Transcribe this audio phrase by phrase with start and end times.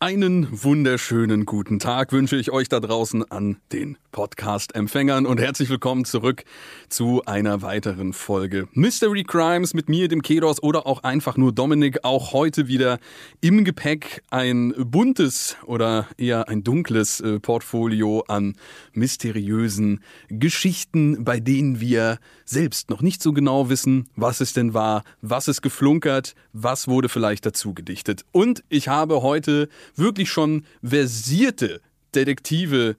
[0.00, 6.04] Einen wunderschönen guten Tag wünsche ich euch da draußen an den Podcast-Empfängern und herzlich willkommen
[6.04, 6.44] zurück
[6.88, 12.04] zu einer weiteren Folge Mystery Crimes mit mir, dem Kedos oder auch einfach nur Dominik.
[12.04, 13.00] Auch heute wieder
[13.40, 18.54] im Gepäck ein buntes oder eher ein dunkles äh, Portfolio an
[18.92, 25.04] mysteriösen Geschichten, bei denen wir selbst noch nicht so genau wissen, was es denn war,
[25.20, 28.24] was es geflunkert, was wurde vielleicht dazu gedichtet.
[28.32, 31.80] Und ich habe heute wirklich schon versierte
[32.14, 32.96] Detektive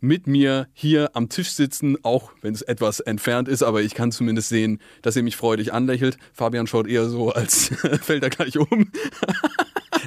[0.00, 4.12] mit mir hier am Tisch sitzen, auch wenn es etwas entfernt ist, aber ich kann
[4.12, 6.18] zumindest sehen, dass ihr mich freudig anlächelt.
[6.32, 7.70] Fabian schaut eher so, als
[8.02, 8.92] fällt er gleich um.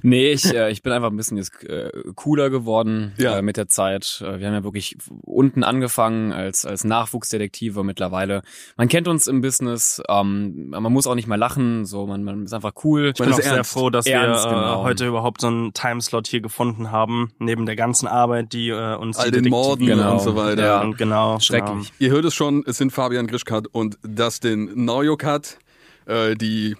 [0.03, 3.37] Nee, ich, äh, ich bin einfach ein bisschen jetzt äh, cooler geworden ja.
[3.37, 4.21] äh, mit der Zeit.
[4.21, 8.41] Äh, wir haben ja wirklich unten angefangen als, als Nachwuchsdetektive mittlerweile.
[8.77, 12.45] Man kennt uns im Business, ähm, man muss auch nicht mehr lachen, so man, man
[12.45, 13.11] ist einfach cool.
[13.13, 14.83] Ich bin auch sehr froh, dass ernst, wir äh, genau.
[14.83, 19.17] heute überhaupt so einen Timeslot hier gefunden haben, neben der ganzen Arbeit, die äh, uns
[19.17, 20.13] All die den Morden genau.
[20.13, 20.63] und so weiter.
[20.63, 21.39] Ja, und genau.
[21.39, 21.91] Schrecklich.
[21.97, 21.99] Genau.
[21.99, 25.57] Ihr hört es schon, es sind Fabian Grischkat und Dustin Neujokat,
[26.05, 26.75] äh, die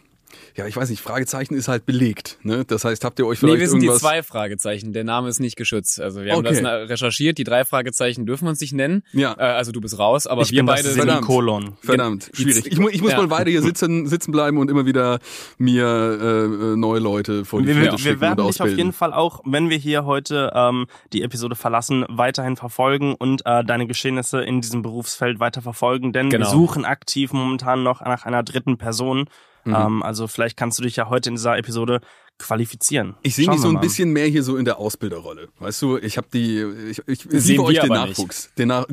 [0.55, 2.37] ja, ich weiß nicht, Fragezeichen ist halt belegt.
[2.43, 2.65] Ne?
[2.65, 3.99] Das heißt, habt ihr euch vielleicht Nee, wir sind irgendwas...
[3.99, 4.93] die zwei Fragezeichen.
[4.93, 5.99] Der Name ist nicht geschützt.
[5.99, 6.61] Also wir haben okay.
[6.61, 7.37] das recherchiert.
[7.37, 9.03] Die drei Fragezeichen dürfen wir uns nicht nennen.
[9.13, 9.33] Ja.
[9.37, 11.77] Äh, also du bist raus, aber ich wir beide sind verdammt, Kolon.
[11.81, 12.65] Verdammt, schwierig.
[12.65, 13.17] Ich, ich muss ja.
[13.17, 15.19] mal weiter hier sitzen, sitzen bleiben und immer wieder
[15.57, 19.13] mir äh, neue Leute vor die wir, Flinte wir, Wir werden dich auf jeden Fall
[19.13, 24.41] auch, wenn wir hier heute ähm, die Episode verlassen, weiterhin verfolgen und äh, deine Geschehnisse
[24.41, 26.45] in diesem Berufsfeld weiter verfolgen, denn genau.
[26.45, 29.25] wir suchen aktiv momentan noch nach einer dritten Person
[29.63, 29.75] Mhm.
[29.75, 32.01] Ähm, also vielleicht kannst du dich ja heute in dieser Episode
[32.41, 33.15] qualifizieren.
[33.21, 33.81] Ich sehe mich so ein mal.
[33.81, 35.49] bisschen mehr hier so in der Ausbilderrolle.
[35.59, 38.51] Weißt du, ich habe die, ich, ich liebe euch den Nachwuchs.
[38.57, 38.85] Den Nach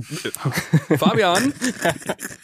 [0.98, 1.52] Fabian,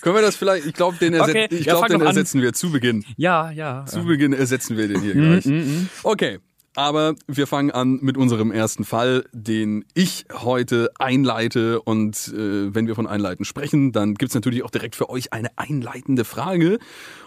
[0.01, 1.49] können wir das vielleicht, ich glaube, den, erset okay.
[1.51, 2.45] ich ja, glaub, den ersetzen an.
[2.45, 3.05] wir zu Beginn.
[3.17, 3.85] Ja, ja.
[3.87, 5.45] Zu Beginn ersetzen wir den hier mhm, gleich.
[5.45, 6.39] Mm, okay.
[6.77, 11.81] Aber wir fangen an mit unserem ersten Fall, den ich heute einleite.
[11.81, 15.57] Und äh, wenn wir von Einleiten sprechen, dann gibt's natürlich auch direkt für euch eine
[15.57, 16.79] einleitende Frage.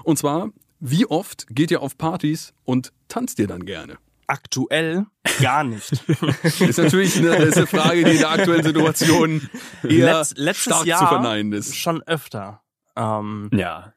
[0.04, 3.98] Und zwar, wie oft geht ihr auf Partys und tanzt ihr dann gerne?
[4.28, 5.06] Aktuell
[5.42, 5.92] gar nicht.
[6.44, 9.50] ist natürlich eine, ist eine Frage, die in der aktuellen Situation
[9.84, 11.76] eher Letz, letztes stark Jahr zu verneinen ist.
[11.76, 12.62] Schon öfter.
[12.96, 13.94] Ähm, ja.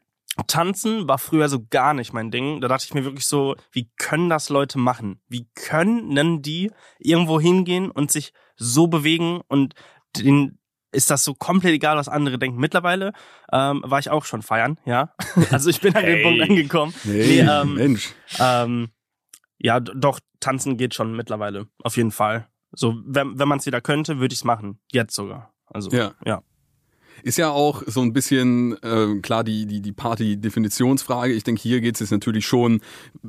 [0.47, 2.61] Tanzen war früher so gar nicht mein Ding.
[2.61, 5.21] Da dachte ich mir wirklich so, wie können das Leute machen?
[5.29, 9.75] Wie können die irgendwo hingehen und sich so bewegen und
[10.17, 10.60] den,
[10.93, 12.59] ist das so komplett egal, was andere denken.
[12.59, 13.13] Mittlerweile
[13.53, 15.15] ähm, war ich auch schon feiern, ja.
[15.51, 16.17] Also ich bin an hey.
[16.17, 16.95] den Punkt angekommen.
[17.03, 18.13] Hey, nee, ähm, Mensch.
[18.39, 18.91] Ähm,
[19.59, 22.49] ja, doch, tanzen geht schon mittlerweile, auf jeden Fall.
[22.73, 24.81] So, wenn, wenn man es wieder könnte, würde ich es machen.
[24.93, 25.53] Jetzt sogar.
[25.67, 26.13] Also, ja.
[26.25, 26.43] ja.
[27.23, 31.33] Ist ja auch so ein bisschen äh, klar die, die, die Party-Definitionsfrage.
[31.33, 32.81] Ich denke, hier geht es jetzt natürlich schon,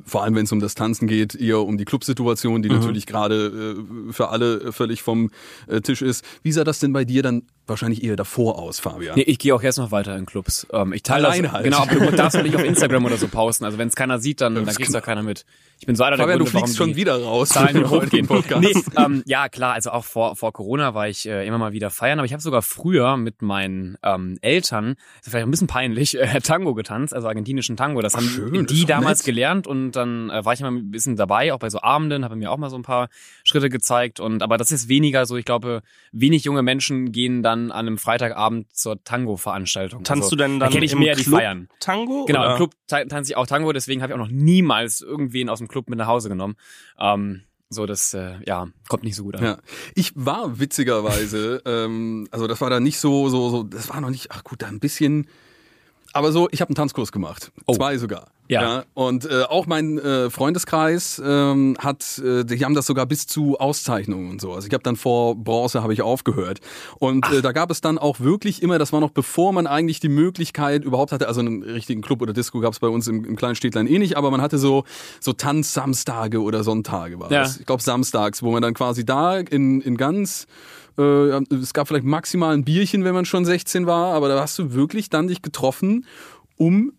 [0.06, 2.76] vor allem wenn es um das Tanzen geht, eher um die Clubsituation, die mhm.
[2.76, 5.32] natürlich gerade äh, für alle völlig vom
[5.68, 6.24] äh, Tisch ist.
[6.44, 9.16] Wie sah das denn bei dir dann wahrscheinlich eher davor aus, Fabian?
[9.16, 10.68] Nee, ich gehe auch jetzt noch weiter in Clubs.
[10.72, 11.64] Ähm, ich teile Alleine das, halt.
[11.64, 13.66] Genau, aber du darfst nicht auf Instagram oder so posten.
[13.66, 15.46] Also wenn es keiner sieht, dann, dann kriegst du keiner mit.
[15.80, 17.50] Ich bin so einer Fabian, der Gründe, du fliegst schon wieder raus.
[17.50, 18.28] Zahlen hochgehen.
[18.60, 21.90] nee, ähm, ja, klar, also auch vor, vor Corona war ich äh, immer mal wieder
[21.90, 25.66] feiern, aber ich habe sogar früher mit meinen ähm, Eltern, das ist vielleicht ein bisschen
[25.66, 28.02] peinlich, äh, Tango getanzt, also argentinischen Tango.
[28.02, 29.26] Das Ach, haben schön, die das damals nett.
[29.26, 32.36] gelernt und dann äh, war ich immer ein bisschen dabei, auch bei so Abenden, habe
[32.36, 33.10] mir auch mal so ein paar
[33.44, 35.82] Schritte gezeigt und aber das ist weniger so, ich glaube,
[36.12, 40.04] wenig junge Menschen gehen dann an einem Freitagabend zur Tango-Veranstaltung.
[40.04, 41.68] Tanzt also, du denn dann da kenne ich mehr Club die feiern.
[41.80, 42.26] Tango?
[42.26, 42.52] Genau, oder?
[42.52, 45.68] im Club tanze ich auch Tango, deswegen habe ich auch noch niemals irgendwen aus dem
[45.68, 46.56] Club mit nach Hause genommen.
[46.98, 49.44] Ähm, so, das äh, ja kommt nicht so gut an.
[49.44, 49.58] Ja.
[49.96, 54.10] Ich war witzigerweise, ähm, also das war da nicht so, so, so, das war noch
[54.10, 55.28] nicht, ach gut, da ein bisschen
[56.14, 57.52] Aber so, ich habe einen Tanzkurs gemacht.
[57.66, 57.74] Oh.
[57.74, 58.28] Zwei sogar.
[58.50, 58.84] Ja.
[58.94, 63.58] Und äh, auch mein äh, Freundeskreis ähm, hat, äh, die haben das sogar bis zu
[63.58, 64.52] Auszeichnungen und so.
[64.52, 66.60] Also ich habe dann vor Bronze habe ich aufgehört.
[67.00, 70.02] Und äh, da gab es dann auch wirklich immer, das war noch bevor man eigentlich
[70.02, 73.24] die Möglichkeit überhaupt hatte, also einen richtigen Club oder Disco gab es bei uns im,
[73.24, 74.84] im kleinen Städtlein eh nicht, aber man hatte so
[75.22, 77.44] so Tanzsamstage oder Sonntage war Ja.
[77.44, 77.58] das.
[77.58, 80.46] Ich glaube samstags, wo man dann quasi da in, in ganz
[80.98, 84.74] es gab vielleicht maximal ein Bierchen, wenn man schon 16 war, aber da hast du
[84.74, 86.06] wirklich dann dich getroffen,
[86.58, 86.94] um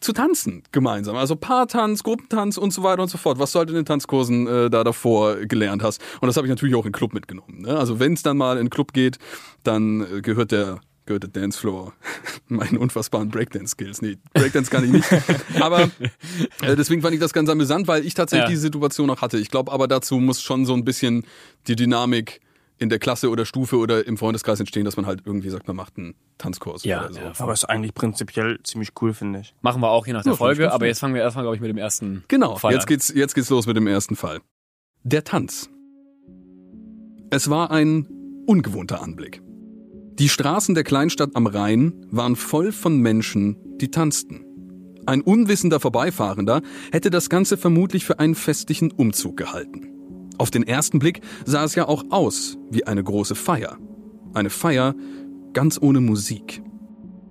[0.00, 1.16] zu tanzen gemeinsam.
[1.16, 4.46] Also Paartanz, Gruppentanz und so weiter und so fort, was du halt in den Tanzkursen
[4.46, 6.00] äh, da davor gelernt hast.
[6.20, 7.62] Und das habe ich natürlich auch in Club mitgenommen.
[7.62, 7.76] Ne?
[7.76, 9.18] Also wenn es dann mal in den Club geht,
[9.62, 11.92] dann äh, gehört der gehört der Dancefloor
[12.48, 14.02] meinen unfassbaren Breakdance-Skills.
[14.02, 15.08] Nee, Breakdance kann ich nicht.
[15.60, 15.82] aber
[16.62, 18.50] äh, deswegen fand ich das ganz amüsant, weil ich tatsächlich Ja.
[18.50, 19.38] diese Situation auch hatte.
[19.38, 21.24] Ich glaube aber dazu muss schon so ein bisschen
[21.66, 22.40] die Dynamik
[22.78, 25.76] in der Klasse oder Stufe oder im Freundeskreis entstehen, dass man halt irgendwie sagt, man
[25.76, 27.20] macht einen Tanzkurs Ja, oder so.
[27.20, 27.32] ja.
[27.38, 29.54] Aber ist eigentlich prinzipiell ziemlich cool, finde ich.
[29.60, 31.60] Machen wir auch je nach der Ja, Folge, aber jetzt fangen wir erstmal, glaube ich,
[31.62, 32.86] mit dem ersten Genau, Fall jetzt an.
[32.88, 34.40] geht's, jetzt geht's los mit dem ersten Fall.
[35.04, 35.68] Der Tanz.
[37.30, 38.06] Es war ein
[38.46, 39.40] ungewohnter Anblick.
[40.18, 44.44] Die Straßen der Kleinstadt am Rhein waren voll von Menschen, die tanzten.
[45.06, 49.88] Ein unwissender Vorbeifahrender hätte das Ganze vermutlich für einen festlichen Umzug gehalten.
[50.38, 53.78] Auf den ersten Blick sah es ja auch aus wie eine große Feier.
[54.34, 54.94] Eine Feier
[55.52, 56.62] ganz ohne Musik.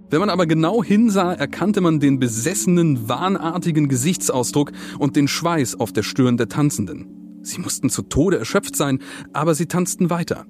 [0.10, 5.94] Wenn man aber genau hinsah, erkannte man den besessenen, wahnartigen Gesichtsausdruck und den Schweiß auf
[5.94, 7.40] der Stirn der Tanzenden.
[7.44, 9.00] Sie mussten zu Tode erschöpft sein,
[9.34, 10.46] aber sie tanzten weiter.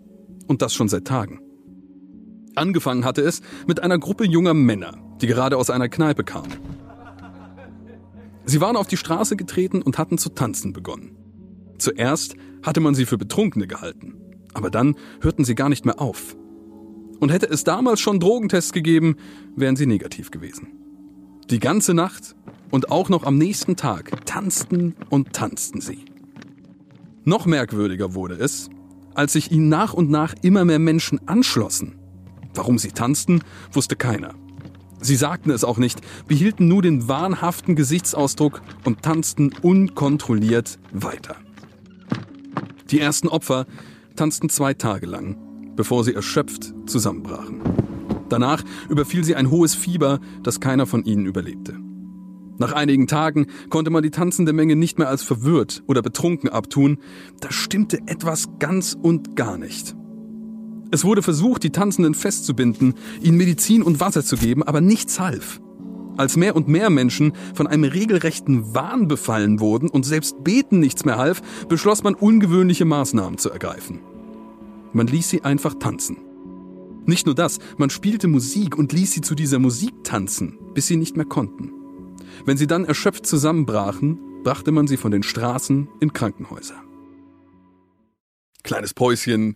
[0.48, 1.40] Und das schon seit Tagen.
[2.56, 6.52] Angefangen hatte es mit einer Gruppe junger Männer, die gerade aus einer Kneipe kamen.
[8.46, 11.21] Sie waren auf die Straße getreten und hatten zu tanzen begonnen.
[11.82, 14.14] Zuerst hatte man sie für Betrunkene gehalten,
[14.54, 16.38] aber dann hörten sie gar nicht mehr auf.
[17.20, 19.16] Und hätte es damals schon Drogentests gegeben,
[19.56, 20.68] wären sie negativ gewesen.
[21.50, 22.36] Die ganze Nacht
[22.70, 26.06] und auch noch am nächsten Tag tanzten und tanzten sie.
[27.24, 28.70] Noch merkwürdiger wurde es,
[29.16, 31.96] als sich ihnen nach und nach immer mehr Menschen anschlossen.
[32.54, 33.42] Warum sie tanzten,
[33.72, 34.36] wusste keiner.
[35.00, 41.38] Sie sagten es auch nicht, behielten nur den wahnhaften Gesichtsausdruck und tanzten unkontrolliert weiter.
[42.92, 43.66] Die ersten Opfer
[44.16, 45.38] tanzten zwei Tage lang,
[45.76, 47.62] bevor sie erschöpft zusammenbrachen.
[48.28, 51.78] Danach überfiel sie ein hohes Fieber, das keiner von ihnen überlebte.
[52.58, 57.00] Nach einigen Tagen konnte man die tanzende Menge nicht mehr als verwirrt oder betrunken abtun,
[57.40, 59.96] da stimmte etwas ganz und gar nicht.
[60.92, 65.62] Es wurde versucht, die Tanzenden festzubinden, ihnen Medizin und Wasser zu geben, aber nichts half.
[66.18, 71.06] Als mehr und mehr Menschen von einem regelrechten Wahn befallen wurden und selbst Beten nichts
[71.06, 74.00] mehr half, beschloss man ungewöhnliche Maßnahmen zu ergreifen.
[74.94, 76.18] Man ließ sie einfach tanzen.
[77.06, 80.98] Nicht nur das, man spielte Musik und ließ sie zu dieser Musik tanzen, bis sie
[80.98, 81.72] nicht mehr konnten.
[82.46, 86.76] Wenn sie dann erschöpft zusammenbrachen, brachte man sie von den Straßen in Krankenhäuser.
[88.64, 89.56] Kleines Päuschen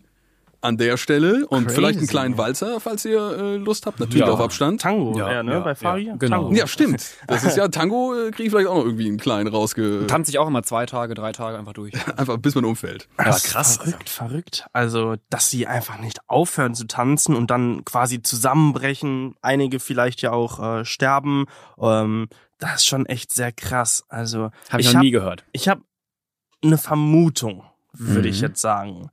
[0.62, 1.76] an der Stelle und Crazy.
[1.76, 4.32] vielleicht einen kleinen Walzer, falls ihr äh, Lust habt, natürlich Ja.
[4.34, 4.82] auf Abstand.
[4.82, 5.54] Tango, Ja, ja, ne?
[5.54, 6.02] ja, Bei Fabi?
[6.08, 6.44] ja, genau.
[6.44, 6.54] Tango.
[6.56, 7.06] Ja, stimmt.
[7.28, 10.06] Das ist ja Tango, äh, kriege ich vielleicht auch noch irgendwie einen kleinen rausge...
[10.08, 11.94] Tanze ich auch immer zwei Tage, drei Tage einfach durch.
[12.18, 13.08] Einfach bis man umfällt.
[13.18, 13.72] Das Ja, krass.
[13.78, 14.66] ist Verrückt, verrückt.
[14.74, 19.36] Also, dass sie einfach nicht aufhören zu tanzen und dann quasi zusammenbrechen.
[19.42, 21.46] Einige vielleicht ja auch äh, sterben.
[21.80, 22.28] Ähm,
[22.60, 24.04] das ist schon echt sehr krass.
[24.10, 25.44] Also, Habe ich, ich noch hab- nie gehört.
[25.52, 25.82] ich habe
[26.64, 27.64] eine Vermutung,
[27.94, 28.48] würde ich Mhm.
[28.48, 29.10] jetzt sagen.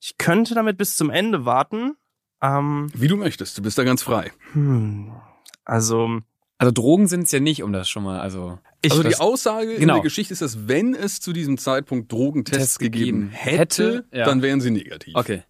[0.00, 1.96] Ich könnte damit bis zum Ende warten.
[2.42, 4.30] Ähm, Wie du möchtest, du bist da ganz frei.
[4.52, 5.12] hm,
[5.64, 6.20] also,
[6.58, 9.20] Also Drogen sind es ja nicht, um das schon mal, also ich also die das-
[9.20, 9.94] Aussage in genau.
[9.94, 13.58] der Geschichte ist, dass wenn es zu diesem Zeitpunkt Drogentests Tests gegeben gegeben hätte,
[13.96, 14.24] hätte, ja.
[14.24, 15.14] dann wären sie negativ.
[15.16, 15.42] okay.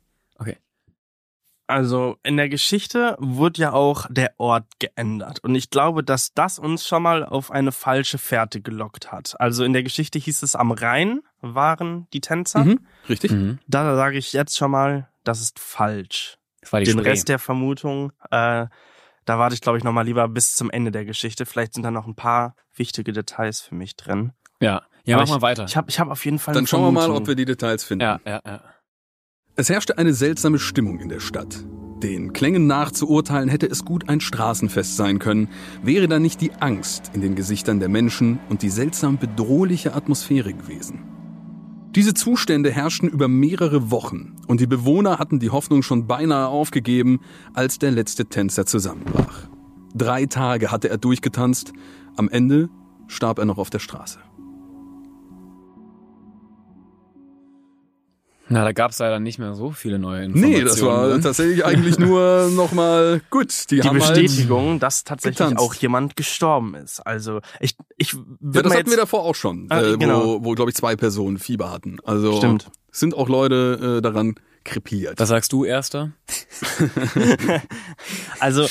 [1.68, 5.44] Also in der Geschichte wurde ja auch der Ort geändert.
[5.44, 9.38] Und ich glaube, dass das uns schon mal auf eine falsche Fährte gelockt hat.
[9.38, 12.64] Also in der Geschichte hieß es, am Rhein waren die Tänzer.
[12.64, 12.80] Mhm.
[13.08, 13.32] Richtig?
[13.32, 13.58] Mhm.
[13.66, 16.38] Da sage ich jetzt schon mal, das ist falsch.
[16.62, 17.10] Das war die Den Spree.
[17.10, 18.66] Rest der Vermutung, äh,
[19.26, 21.44] da warte ich, glaube ich, noch mal lieber bis zum Ende der Geschichte.
[21.44, 24.32] Vielleicht sind da noch ein paar wichtige Details für mich drin.
[24.60, 25.66] Ja, ja, Aber mach mal weiter.
[25.66, 27.44] Ich habe ich hab auf jeden Fall Dann eine schauen wir mal, ob wir die
[27.44, 28.04] Details finden.
[28.04, 28.60] ja, ja, ja.
[29.58, 31.64] Es herrschte eine seltsame Stimmung in der Stadt.
[32.00, 35.48] Den Klängen nach zu urteilen hätte es gut ein Straßenfest sein können,
[35.82, 40.54] wäre da nicht die Angst in den Gesichtern der Menschen und die seltsam bedrohliche Atmosphäre
[40.54, 41.00] gewesen.
[41.96, 47.18] Diese Zustände herrschten über mehrere Wochen und die Bewohner hatten die Hoffnung schon beinahe aufgegeben,
[47.52, 49.48] als der letzte Tänzer zusammenbrach.
[49.92, 51.72] Drei Tage hatte er durchgetanzt,
[52.14, 52.68] am Ende
[53.08, 54.20] starb er noch auf der Straße.
[58.50, 60.58] Na, da gab es leider nicht mehr so viele neue Informationen.
[60.58, 61.20] Nee, das war ne?
[61.20, 63.70] tatsächlich eigentlich nur nochmal gut.
[63.70, 65.62] Die, Die haben halt- Bestätigung, dass tatsächlich getanzt.
[65.62, 67.00] auch jemand gestorben ist.
[67.00, 70.24] Also ich, ich Ja, das hatten wir davor auch schon, Ah, äh, genau.
[70.24, 71.98] wo, wo glaube ich, zwei Personen Fieber hatten.
[72.04, 72.70] Also Stimmt.
[72.90, 75.18] sind auch Leute äh, daran krepiert.
[75.20, 76.12] Was sagst du, Erster?
[78.40, 78.66] Also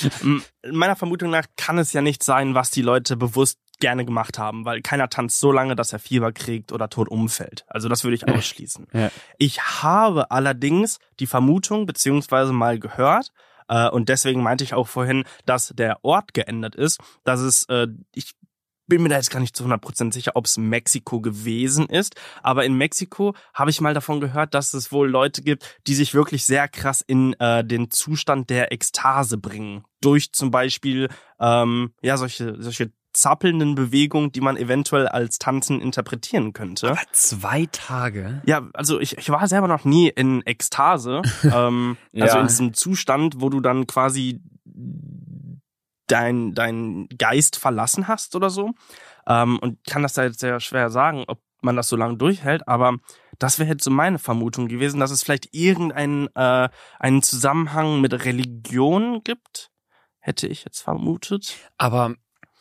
[0.72, 4.65] meiner Vermutung nach kann es ja nicht sein, was die Leute bewusst gerne gemacht haben,
[4.65, 7.65] weil keiner tanzt so lange, dass er Fieber kriegt oder tot umfällt.
[7.67, 8.88] Also das würde ich ausschließen.
[8.93, 9.12] Ja.
[9.38, 13.31] Ich habe allerdings die Vermutung beziehungsweise mal gehört,
[13.69, 17.88] äh, und deswegen meinte ich auch vorhin, dass der Ort geändert ist, dass es, äh,
[18.15, 18.36] ich
[18.88, 22.63] bin mir da jetzt gar nicht zu 100% sicher, ob es Mexiko gewesen ist, aber
[22.63, 26.46] in Mexiko habe ich mal davon gehört, dass es wohl Leute gibt, die sich wirklich
[26.46, 29.84] sehr krass in äh, den Zustand der Ekstase bringen.
[30.00, 32.91] Durch zum Beispiel ähm, ja solche, solche
[33.22, 36.92] zappelnden Bewegungen, die man eventuell als Tanzen interpretieren könnte.
[36.92, 38.42] Aber zwei Tage?
[38.46, 42.42] Ja, also ich, ich war selber noch nie in Ekstase, ähm, also Ja.
[42.42, 44.42] in diesem Zustand, wo du dann quasi
[46.08, 48.72] dein, dein Geist verlassen hast oder so.
[49.28, 52.68] Ähm, und kann das da jetzt sehr schwer sagen, ob man das so lange durchhält,
[52.68, 52.98] aber
[53.40, 56.70] das wäre jetzt so meine Vermutung gewesen, dass es vielleicht irgendeinen äh,
[57.00, 59.70] einen Zusammenhang mit Religion gibt.
[60.20, 61.56] Hätte ich jetzt vermutet.
[61.78, 62.16] Aber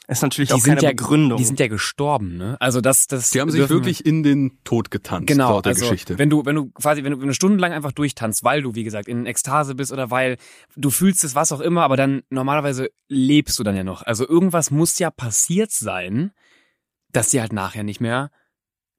[0.09, 1.37] Ist natürlich die auch sind keine ja, Begründung.
[1.37, 2.57] die sind ja gestorben, ne?
[2.61, 3.31] Also das, das.
[3.31, 6.17] Die haben sich wirklich in den Tod getanzt, Genau, laut der also Geschichte.
[6.17, 8.85] wenn du, wenn du quasi, wenn du eine Stunde lang einfach durchtanzt, weil du, wie
[8.85, 10.37] gesagt, in Ekstase bist oder weil
[10.77, 14.03] du fühlst es, was auch immer, aber dann normalerweise lebst du dann ja noch.
[14.03, 16.31] Also irgendwas muss ja passiert sein,
[17.11, 18.31] dass die halt nachher nicht mehr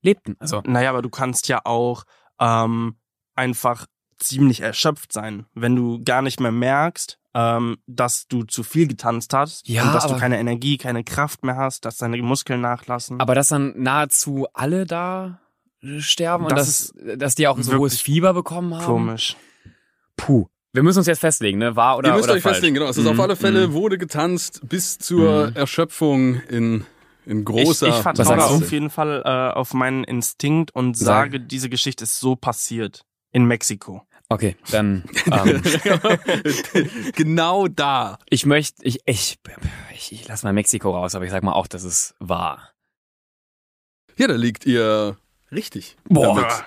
[0.01, 0.35] lebten.
[0.39, 2.03] Also Naja, aber du kannst ja auch
[2.39, 2.97] ähm,
[3.33, 3.85] einfach
[4.19, 9.31] ziemlich erschöpft sein, wenn du gar nicht mehr merkst, ähm, dass du zu viel getanzt
[9.33, 13.19] hast Ja, und dass du keine Energie, keine Kraft mehr hast, dass deine Muskeln nachlassen.
[13.19, 15.39] Aber dass dann nahezu alle da
[15.83, 18.85] äh, sterben und Das dass, dass die auch so hohes Fieber bekommen haben.
[18.85, 19.35] Komisch.
[20.15, 20.47] Puh.
[20.73, 21.75] Wir müssen uns jetzt festlegen, ne?
[21.75, 22.55] Wahr oder Ihr müsst oder euch falsch?
[22.57, 22.87] festlegen, genau.
[22.89, 23.73] Es ist Mhm, auf alle Fälle, mhm.
[23.73, 25.55] wurde getanzt bis zur Mhm.
[25.55, 26.85] Erschöpfung in,
[27.25, 31.05] in großer ich, ich vertraue auf jeden Fall äh, auf meinen Instinkt und Sag.
[31.05, 34.03] sage, diese Geschichte ist so passiert in Mexiko.
[34.29, 35.61] Okay, dann ähm,
[37.15, 38.19] genau da.
[38.29, 39.37] ich möchte, ich, ich,
[39.93, 42.71] ich, ich lass mal Mexiko raus, aber ich sag mal auch, dass es wahr.
[44.17, 45.15] Ja, da liegt ihr
[45.51, 45.95] richtig.
[46.09, 46.35] Boah.
[46.35, 46.65] damit.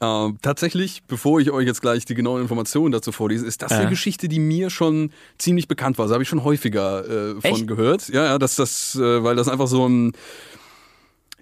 [0.00, 3.78] Ähm, tatsächlich, bevor ich euch jetzt gleich die genauen Informationen dazu vorlese, ist das Ja.
[3.78, 6.06] eine Geschichte, die mir schon ziemlich bekannt war.
[6.06, 7.66] Das habe ich schon häufiger äh, von Echt?
[7.68, 8.08] gehört.
[8.08, 10.12] Ja, ja, dass das, äh, weil das einfach so ein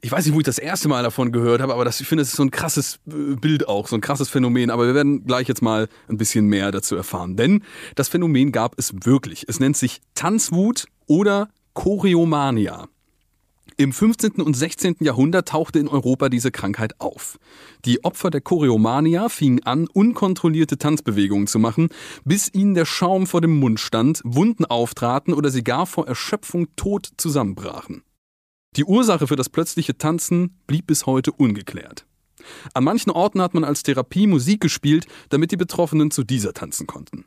[0.03, 2.23] ich weiß nicht, wo ich das erste Mal davon gehört habe, aber das, ich finde,
[2.23, 4.71] es ist so ein krasses äh, Bild auch, so ein krasses Phänomen.
[4.71, 7.37] Aber wir werden gleich jetzt mal ein bisschen mehr dazu erfahren.
[7.37, 7.63] Denn
[7.95, 9.45] das Phänomen gab es wirklich.
[9.49, 12.89] Es nennt sich Tanzwut oder Choreomania.
[13.77, 14.43] Im 15.
[14.43, 14.97] und 16.
[15.01, 17.39] Jahrhundert tauchte in Europa diese Krankheit auf.
[17.87, 21.89] Die Opfer der Choreomania fingen an, unkontrollierte Tanzbewegungen zu machen,
[22.25, 26.67] bis ihnen der Schaum vor dem Mund stand, Wunden auftraten oder sie gar vor Erschöpfung
[26.77, 28.03] tot zusammenbrachen.
[28.77, 32.07] Die Ursache für das plötzliche Tanzen blieb bis heute ungeklärt.
[32.73, 36.87] An manchen Orten hat man als Therapie Musik gespielt, damit die Betroffenen zu dieser tanzen
[36.87, 37.25] konnten.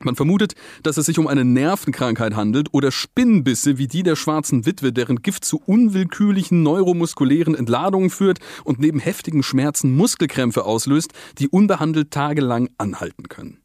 [0.00, 0.54] Man vermutet,
[0.84, 5.22] dass es sich um eine Nervenkrankheit handelt oder Spinnenbisse wie die der schwarzen Witwe, deren
[5.22, 12.70] Gift zu unwillkürlichen neuromuskulären Entladungen führt und neben heftigen Schmerzen Muskelkrämpfe auslöst, die unbehandelt tagelang
[12.78, 13.58] anhalten können.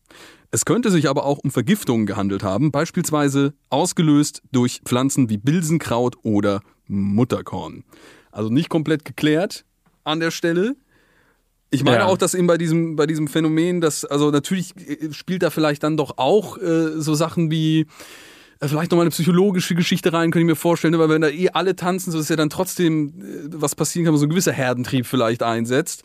[0.54, 6.16] Es könnte sich aber auch um Vergiftungen gehandelt haben, beispielsweise ausgelöst durch Pflanzen wie Bilsenkraut
[6.22, 7.84] oder Mutterkorn.
[8.32, 9.66] Also nicht komplett geklärt
[10.04, 10.76] an der Stelle.
[11.72, 12.06] Ich meine Ja.
[12.06, 15.82] auch, dass eben bei diesem, bei diesem Phänomen, dass, also natürlich äh, spielt da vielleicht
[15.82, 17.88] dann doch auch äh, so Sachen wie
[18.60, 21.50] äh, vielleicht nochmal eine psychologische Geschichte rein, könnte ich mir vorstellen, weil wenn da eh
[21.50, 25.08] alle tanzen, so ist ja dann trotzdem äh, was passieren kann, so ein gewisser Herdentrieb
[25.08, 26.04] vielleicht einsetzt.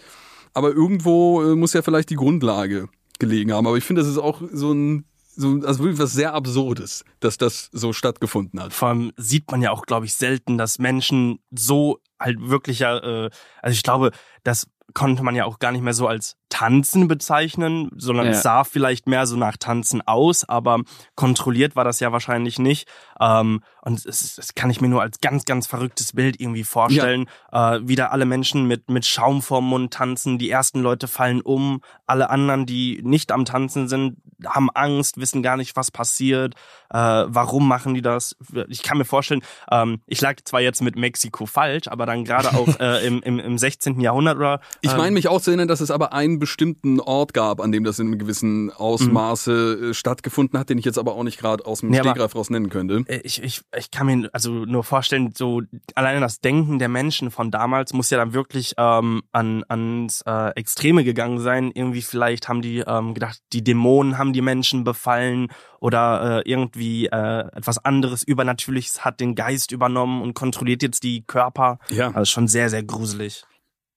[0.54, 2.88] Aber irgendwo äh, muss ja vielleicht die Grundlage
[3.18, 3.66] gelegen haben.
[3.66, 5.04] Aber ich finde, das ist auch so ein,
[5.36, 8.72] so, also wirklich was sehr Absurdes, dass das so stattgefunden hat.
[8.72, 12.98] Vor allem sieht man ja auch, glaube ich, selten, dass Menschen so halt wirklich ja,
[12.98, 13.30] äh,
[13.62, 14.10] also ich glaube,
[14.42, 18.32] das konnte man ja auch gar nicht mehr so als Tanzen bezeichnen, sondern Ja.
[18.32, 20.80] es sah vielleicht mehr so nach Tanzen aus, aber
[21.14, 22.88] kontrolliert war das ja wahrscheinlich nicht.
[23.20, 27.26] Ähm, und es, das kann ich mir nur als ganz, ganz verrücktes Bild irgendwie vorstellen,
[27.52, 31.42] äh, wie da alle Menschen mit, mit Schaum vorm Mund tanzen, die ersten Leute fallen
[31.42, 34.16] um, alle anderen, die nicht am Tanzen sind,
[34.46, 36.54] haben Angst, wissen gar nicht, was passiert,
[36.90, 38.36] äh, warum machen die das.
[38.68, 42.54] Ich kann mir vorstellen, ähm, ich lag zwar jetzt mit Mexiko falsch, aber dann gerade
[42.54, 44.00] auch äh, im, im, im 16.
[44.00, 47.34] Jahrhundert oder Ich meine Ähm, mich auch zu erinnern, dass es aber einen bestimmten Ort
[47.34, 51.14] gab, an dem das in einem gewissen Ausmaße äh, stattgefunden hat, den ich jetzt aber
[51.14, 53.04] auch nicht gerade aus dem Nee, Stegreif raus nennen könnte.
[53.06, 55.62] Äh, Ich, ich, ich kann mir also nur vorstellen, so
[55.94, 60.50] alleine das Denken der Menschen von damals muss ja dann wirklich ähm, an, ans äh,
[60.50, 61.70] Extreme gegangen sein.
[61.74, 65.48] Irgendwie vielleicht haben die ähm, gedacht, die Dämonen haben die Menschen befallen
[65.80, 71.24] oder äh, irgendwie äh, etwas anderes Übernatürliches hat den Geist übernommen und kontrolliert jetzt die
[71.26, 71.78] Körper.
[71.90, 72.10] Ja.
[72.12, 73.44] Also schon sehr, sehr gruselig.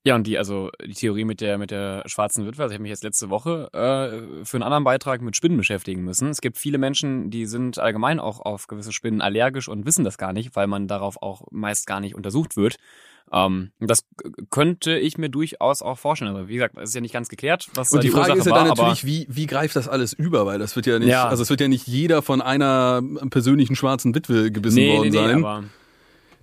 [0.03, 2.81] Ja, und die, also die Theorie mit der mit der schwarzen Witwe, also ich habe
[2.81, 6.29] mich jetzt letzte Woche äh, für einen anderen Beitrag mit Spinnen beschäftigen müssen.
[6.29, 10.17] Es gibt viele Menschen, die sind allgemein auch auf gewisse Spinnen allergisch und wissen das
[10.17, 12.77] gar nicht, weil man darauf auch meist gar nicht untersucht wird.
[13.31, 14.03] Ähm, das
[14.50, 16.36] könnte ich mir durchaus auch vorstellen.
[16.36, 18.46] Also wie gesagt, es ist ja nicht ganz geklärt, was Und die Frage Ursache ist
[18.48, 20.48] ja war, dann natürlich, wie, wie greift das alles über?
[20.48, 21.27] Weil das wird ja nicht, Ja.
[21.27, 25.10] also es wird ja nicht jeder von einer persönlichen schwarzen Witwe gebissen nee, nee, worden
[25.12, 25.70] nee, sein.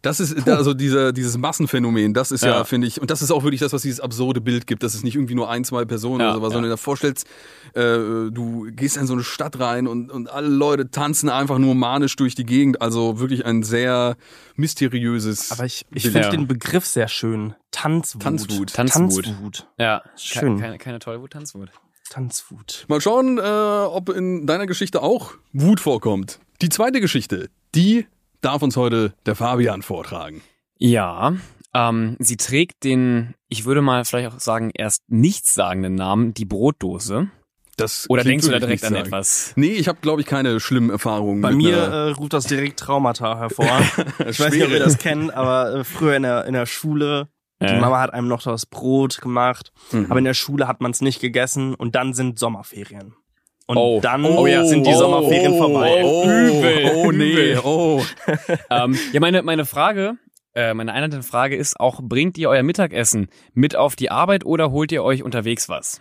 [0.03, 2.65] Das ist da- also dieser, dieses Massenphänomen, das ist ja, Ja.
[2.65, 5.03] finde ich, und das ist auch wirklich das, was dieses absurde Bild gibt, dass es
[5.03, 6.53] nicht irgendwie nur ein, zwei Personen Ja, oder sowas, ja.
[6.55, 7.27] sondern du dir vorstellst,
[7.75, 11.75] äh, du gehst in so eine Stadt rein und, und alle Leute tanzen einfach nur
[11.75, 12.81] manisch durch die Gegend.
[12.81, 14.17] Also wirklich ein sehr
[14.57, 15.51] mysteriöses.
[15.53, 16.31] Aber ich, ich finde Ja.
[16.31, 17.55] den Begriff sehr schön.
[17.71, 18.23] Tanzwut.
[18.23, 18.73] Tanzwut.
[18.75, 19.25] Tanzwut.
[19.25, 19.67] Tanzwut.
[19.79, 20.57] ja, Schön.
[20.57, 21.71] Keine, keine, keine Tollwut, Tanzwut.
[22.11, 22.85] Tanzwut.
[22.89, 26.39] Mal schauen, äh, ob in deiner Geschichte auch Wut vorkommt.
[26.63, 28.07] Die zweite Geschichte, die
[28.41, 30.43] darf uns heute der Fabian vortragen.
[30.79, 31.35] Ja,
[31.75, 37.29] ähm, sie trägt den, ich würde mal vielleicht auch sagen, erst nichtssagenden Namen, die Brotdose.
[37.77, 39.07] Das Oder denkst du da direkt an nichtssagend.
[39.09, 39.53] etwas?
[39.55, 41.41] Nee, ich habe, glaube ich, keine schlimmen Erfahrungen.
[41.43, 43.67] Bei mit mir einer- äh, ruft das direkt Traumata hervor.
[44.29, 47.29] ich weiß nicht, ob ihr das kennt, aber äh, früher in der, in der Schule,
[47.61, 47.81] die Äh.
[47.81, 50.07] Mama hat einem noch das Brot gemacht, Mhm.
[50.11, 53.15] aber in der Schule hat man es nicht gegessen und dann sind Sommerferien.
[53.69, 54.01] Und Oh.
[54.03, 56.01] dann Oh ja, sind die oh, Sommerferien oh, vorbei.
[56.03, 56.23] oh.
[56.25, 58.03] Oh, Übel, oh nee, oh.
[58.71, 60.17] ähm, ja, meine, meine Frage,
[60.55, 64.71] äh, meine einleitende Frage ist auch, bringt ihr euer Mittagessen mit auf die Arbeit oder
[64.71, 66.01] holt ihr euch unterwegs was?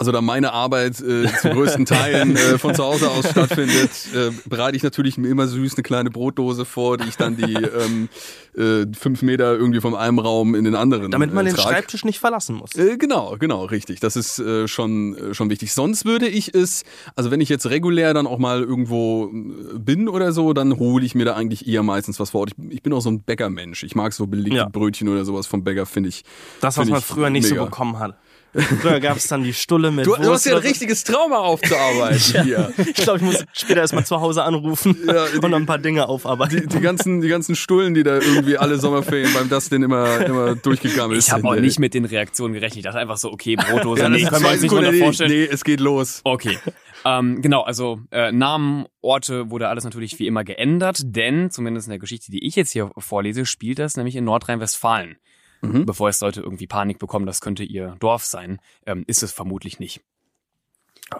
[0.00, 4.30] Also da meine Arbeit äh, zu größten Teilen äh, von zu Hause aus stattfindet, äh,
[4.48, 8.08] bereite ich natürlich mir immer süß eine kleine Brotdose vor, die ich dann die ähm,
[8.56, 11.58] äh, fünf Meter irgendwie vom einen Raum in den anderen Damit man äh, den.
[11.58, 12.74] Schreibtisch nicht verlassen muss.
[12.76, 14.00] Äh, genau, genau, richtig.
[14.00, 15.74] Das ist äh, schon, äh, schon wichtig.
[15.74, 20.08] Sonst würde ich es, also wenn ich jetzt regulär dann auch mal irgendwo äh, bin
[20.08, 22.52] oder so, dann hole ich mir da eigentlich eher meistens was vor Ort.
[22.56, 23.82] Ich, ich bin auch so ein Bäckermensch.
[23.82, 24.68] Ich mag so belegte Ja.
[24.70, 26.24] Brötchen oder sowas vom Bäcker, finde ich.
[26.62, 27.56] Das, was man früher nicht mega.
[27.56, 28.16] so bekommen hat.
[28.52, 32.18] Früher gab es dann die Stulle mit Du, du hast ja ein richtiges Trauma aufzuarbeiten
[32.44, 32.72] hier.
[32.78, 36.08] Ich glaube, ich muss später erstmal zu Hause anrufen Ja, die- und ein paar Dinge
[36.08, 36.60] aufarbeiten.
[36.62, 40.56] Die, die, ganzen, die ganzen Stullen, die da irgendwie alle Sommerferien beim Dustin immer, immer
[40.56, 41.34] durchgegammelt Ich sind.
[41.34, 41.60] habe auch ey.
[41.60, 42.78] nicht mit den Reaktionen gerechnet.
[42.78, 45.30] Ich dachte einfach so, okay, Brotdose, Ja, nee, können wir uns nicht nee, vorstellen.
[45.30, 46.20] Nee, es geht los.
[46.24, 46.58] Okay.
[47.04, 51.90] Ähm, genau, also äh, Namen, Orte wurde alles natürlich wie immer geändert, denn zumindest in
[51.92, 55.16] der Geschichte, die ich jetzt hier vorlese, spielt das nämlich in Nordrhein-Westfalen.
[55.60, 55.86] Mhm.
[55.86, 59.78] Bevor es Leute irgendwie Panik bekommen, das könnte ihr Dorf sein, ähm, ist es vermutlich
[59.78, 60.00] nicht.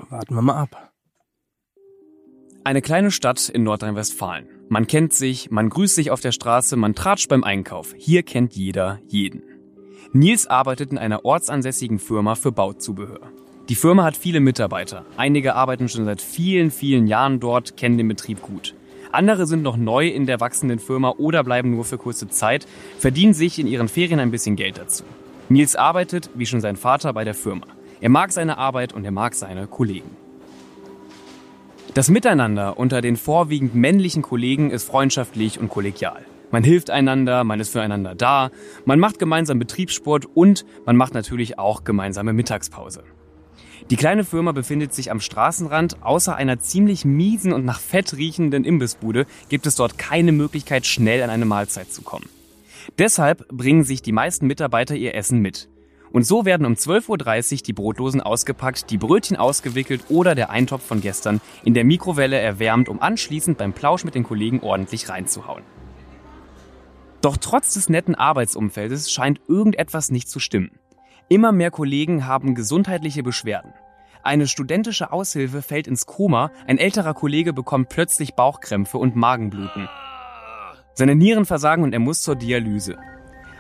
[0.09, 0.93] Warten wir mal ab.
[2.63, 4.47] Eine kleine Stadt in Nordrhein-Westfalen.
[4.69, 7.95] Man kennt sich, man grüßt sich auf der Straße, man tratscht beim Einkauf.
[7.97, 9.43] Hier kennt jeder jeden.
[10.13, 13.33] Nils arbeitet in einer ortsansässigen Firma für Bauzubehör.
[13.69, 15.07] Die Firma hat viele Mitarbeiter.
[15.17, 18.75] Einige arbeiten schon seit vielen, vielen Jahren dort, kennen den Betrieb gut.
[19.13, 22.67] Andere sind noch neu in der wachsenden Firma oder bleiben nur für kurze Zeit,
[22.99, 25.05] verdienen sich in ihren Ferien ein bisschen Geld dazu.
[25.49, 27.67] Nils arbeitet, wie schon sein Vater, bei der Firma.
[28.01, 30.17] Er mag seine Arbeit und er mag seine Kollegen.
[31.95, 36.25] Das Miteinander unter den vorwiegend männlichen Kollegen ist freundschaftlich und kollegial.
[36.53, 38.51] Man hilft einander, man ist füreinander da,
[38.85, 43.03] man macht gemeinsam Betriebssport und man macht natürlich auch gemeinsame Mittagspause.
[43.91, 46.03] Die kleine Firma befindet sich am Straßenrand.
[46.03, 51.25] Außer einer ziemlich miesen und nach Fett riechenden Imbissbude gibt es dort keine Möglichkeit, schnell
[51.25, 52.29] an eine Mahlzeit zu kommen.
[52.99, 55.69] Deshalb bringen sich die meisten Mitarbeiter ihr Essen mit.
[56.13, 60.85] Und so werden um 12.30 Uhr die Brotdosen ausgepackt, die Brötchen ausgewickelt oder der Eintopf
[60.85, 65.63] von gestern in der Mikrowelle erwärmt, um anschließend beim Plausch mit den Kollegen ordentlich reinzuhauen.
[67.21, 70.71] Doch trotz des netten Arbeitsumfeldes scheint irgendetwas nicht zu stimmen.
[71.29, 73.73] Immer mehr Kollegen haben gesundheitliche Beschwerden.
[74.23, 79.89] Eine studentische Aushilfe fällt ins Koma, ein älterer Kollege bekommt plötzlich Bauchkrämpfe und Magenbluten.
[80.95, 82.99] Seine Nieren versagen und er muss zur Dialyse.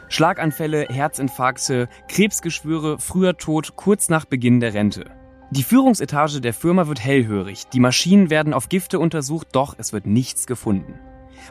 [0.08, 5.04] Schlaganfälle, Herzinfarkte, Krebsgeschwüre, früher Tod kurz nach Beginn der Rente.
[5.52, 10.06] Die Führungsetage der Firma wird hellhörig, die Maschinen werden auf Gifte untersucht, doch es wird
[10.06, 10.98] nichts gefunden.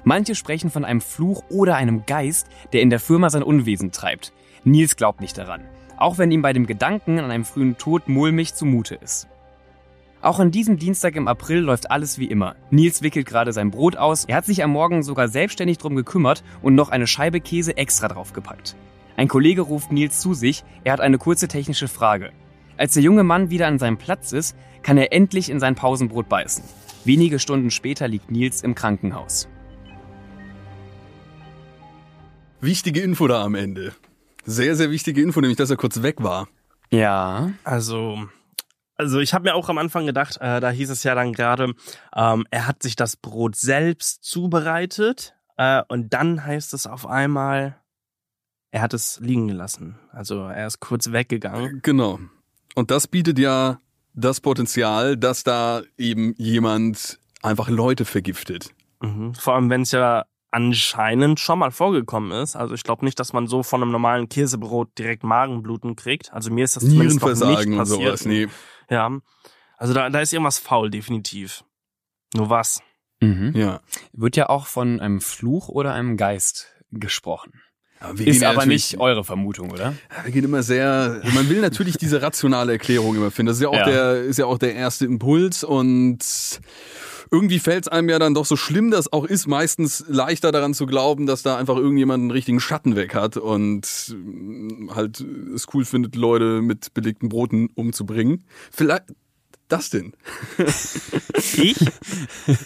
[0.03, 4.33] Manche sprechen von einem Fluch oder einem Geist, der in der Firma sein Unwesen treibt.
[4.63, 5.61] Nils glaubt nicht daran,
[5.99, 9.27] auch wenn ihm bei dem Gedanken an einem frühen Tod mulmig zumute ist.
[10.21, 12.55] Auch an diesem Dienstag im April läuft alles wie immer.
[12.71, 14.25] Nils wickelt gerade sein Brot aus.
[14.25, 18.09] Er hat sich am Morgen sogar selbstständig drum gekümmert und noch eine Scheibe Käse extra
[18.09, 18.75] draufgepackt.
[19.15, 22.31] Ein Kollege ruft Nils zu sich, er hat eine kurze technische Frage.
[22.77, 26.29] Als der junge Mann wieder an seinem Platz ist, kann er endlich in sein Pausenbrot
[26.29, 26.63] beißen.
[27.05, 29.47] Wenige Stunden später liegt Nils im Krankenhaus.
[32.61, 33.93] Wichtige Info da am Ende.
[34.45, 36.47] Sehr, sehr wichtige Info, nämlich dass er kurz weg war.
[36.91, 37.51] Ja.
[37.63, 38.27] Also,
[38.95, 41.73] also ich habe mir auch am Anfang gedacht, äh, da hieß es ja dann gerade,
[42.15, 47.79] ähm, er hat sich das Brot selbst zubereitet äh, und dann heißt es auf einmal,
[48.71, 49.99] er hat es liegen gelassen.
[50.11, 51.81] Also er ist kurz weggegangen.
[51.83, 52.19] Genau.
[52.75, 53.79] Und das bietet ja
[54.13, 58.69] das Potenzial, dass da eben jemand einfach Leute vergiftet.
[59.01, 59.33] Mhm.
[59.33, 62.55] Vor allem, wenn es ja anscheinend schon mal vorgekommen ist.
[62.55, 66.33] Also ich glaube nicht, dass man so von einem normalen Käsebrot direkt Magenbluten kriegt.
[66.33, 67.87] Also mir ist das zumindest noch nicht passiert.
[67.87, 68.25] sowas.
[68.25, 68.47] Nee.
[68.89, 69.11] Ja,
[69.77, 71.63] also da, da ist irgendwas faul, definitiv.
[72.33, 72.81] Nur was?
[73.21, 73.53] Mhm.
[73.55, 73.81] Ja.
[74.13, 77.53] Wird ja auch von einem Fluch oder einem Geist gesprochen.
[77.99, 79.93] Aber wir Ist aber nicht eure Vermutung, oder?
[80.23, 83.47] Wir gehen immer sehr, man will natürlich diese rationale Erklärung immer finden.
[83.47, 83.85] Das ist ja auch Ja.
[83.85, 86.19] der, ist ja auch der erste Impuls und
[87.31, 90.73] irgendwie fällt es einem ja dann doch so schlimm, das auch ist, meistens leichter daran
[90.73, 95.67] zu glauben, dass da einfach irgendjemand einen richtigen Schatten weg hat und mm, halt es
[95.73, 98.45] cool findet, Leute mit belegten Broten umzubringen.
[98.71, 99.03] Vielleicht,
[99.67, 100.13] das denn?
[101.57, 101.77] Ich?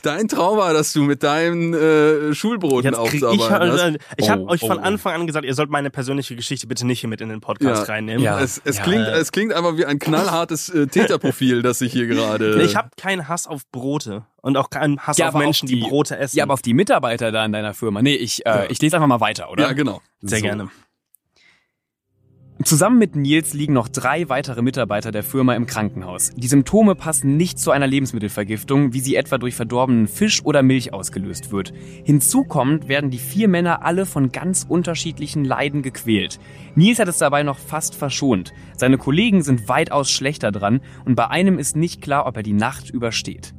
[0.01, 4.49] Dein Traum war, dass du mit deinen äh, Schulbroten ich aufzuarbeiten halt, ich habe Oh,
[4.49, 4.83] euch von oh, oh.
[4.83, 7.87] Anfang an gesagt, ihr sollt meine persönliche Geschichte bitte nicht hier mit in den Podcast
[7.87, 7.93] Ja.
[7.93, 8.23] reinnehmen.
[8.23, 8.39] Ja.
[8.39, 12.07] Es, es, Ja, klingt, es klingt einfach wie ein knallhartes äh, Täterprofil, das sich hier
[12.07, 12.61] gerade.
[12.63, 15.81] Ich habe keinen Hass auf Brote und auch keinen Hass auf aber Menschen, die, die
[15.81, 16.37] Brote essen.
[16.37, 18.01] Ja, aber auf die Mitarbeiter da in deiner Firma.
[18.01, 18.65] Nee, ich, äh, Ja.
[18.69, 19.63] ich lese einfach mal weiter, oder?
[19.63, 20.01] Ja, genau.
[20.21, 20.43] Sehr So.
[20.43, 20.69] gerne.
[22.63, 26.31] Zusammen mit Nils liegen noch drei weitere Mitarbeiter der Firma im Krankenhaus.
[26.35, 30.93] Die Symptome passen nicht zu einer Lebensmittelvergiftung, wie sie etwa durch verdorbenen Fisch oder Milch
[30.93, 31.73] ausgelöst wird.
[32.05, 36.39] Hinzu kommt, werden die vier Männer alle von ganz unterschiedlichen Leiden gequält.
[36.75, 38.53] Nils hat es dabei noch fast verschont.
[38.77, 42.53] Seine Kollegen sind weitaus schlechter dran und bei einem ist nicht klar, ob er die
[42.53, 43.53] Nacht übersteht.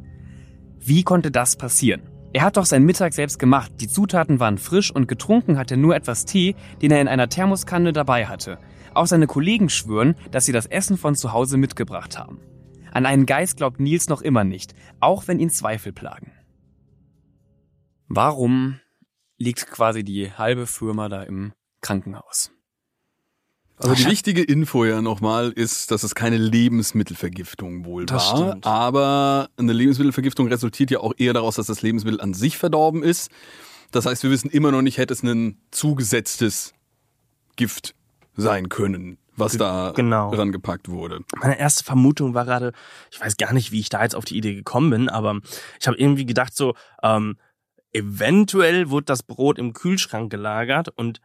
[0.87, 2.03] Wie konnte das passieren?
[2.35, 3.73] Er hat doch seinen Mittag selbst gemacht.
[3.81, 7.31] Die Zutaten waren frisch und getrunken hat er nur etwas Tee, den er in einer
[7.31, 8.59] Thermoskanne dabei hatte.
[8.93, 12.39] Auch seine Kollegen schwören, dass sie das Essen von zu Hause mitgebracht haben.
[12.93, 16.33] An einen Geist glaubt Nils noch immer nicht, auch wenn ihn Zweifel plagen.
[18.09, 18.79] Warum
[19.39, 22.54] liegt quasi die halbe Firma da im Krankenhaus?
[23.77, 28.49] Also die wichtige Info ja nochmal ist, dass es keine Lebensmittelvergiftung wohl Das war.
[28.49, 28.67] stimmt.
[28.67, 33.31] Aber eine Lebensmittelvergiftung resultiert ja auch eher daraus, dass das Lebensmittel an sich verdorben ist.
[33.91, 36.73] Das heißt, wir wissen immer noch nicht, hätte es ein zugesetztes
[37.57, 37.95] Gift
[38.37, 40.31] sein können, was da genau.
[40.31, 41.21] rangepackt wurde.
[41.41, 42.73] Meine erste Vermutung war gerade,
[43.11, 45.41] ich weiß gar nicht, wie ich da jetzt auf die Idee gekommen bin, aber
[45.81, 47.37] ich habe irgendwie gedacht so, ähm,
[47.93, 51.21] eventuell wurde das Brot im Kühlschrank gelagert und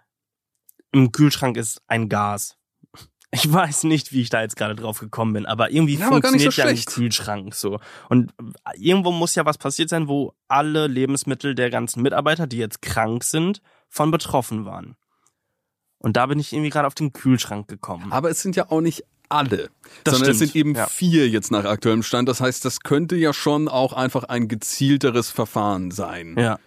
[0.91, 2.55] im Kühlschrank ist ein Gas.
[3.31, 6.07] Ich weiß nicht, wie ich da jetzt gerade drauf gekommen bin, aber irgendwie Ja, nicht
[6.07, 6.89] so funktioniert ja ein schlecht.
[6.89, 7.79] Kühlschrank so.
[8.09, 8.33] Und
[8.75, 13.23] irgendwo muss ja was passiert sein, wo alle Lebensmittel der ganzen Mitarbeiter, die jetzt krank
[13.23, 14.95] sind, von betroffen waren.
[15.99, 18.11] Und da bin ich irgendwie gerade auf den Kühlschrank gekommen.
[18.11, 19.69] Aber es sind ja auch nicht alle,
[20.03, 20.87] Das sondern es stimmt, sind eben ja.
[20.87, 22.27] vier jetzt nach aktuellem Stand.
[22.29, 26.35] Das heißt, das könnte ja schon auch einfach ein gezielteres Verfahren sein.
[26.37, 26.57] Ja.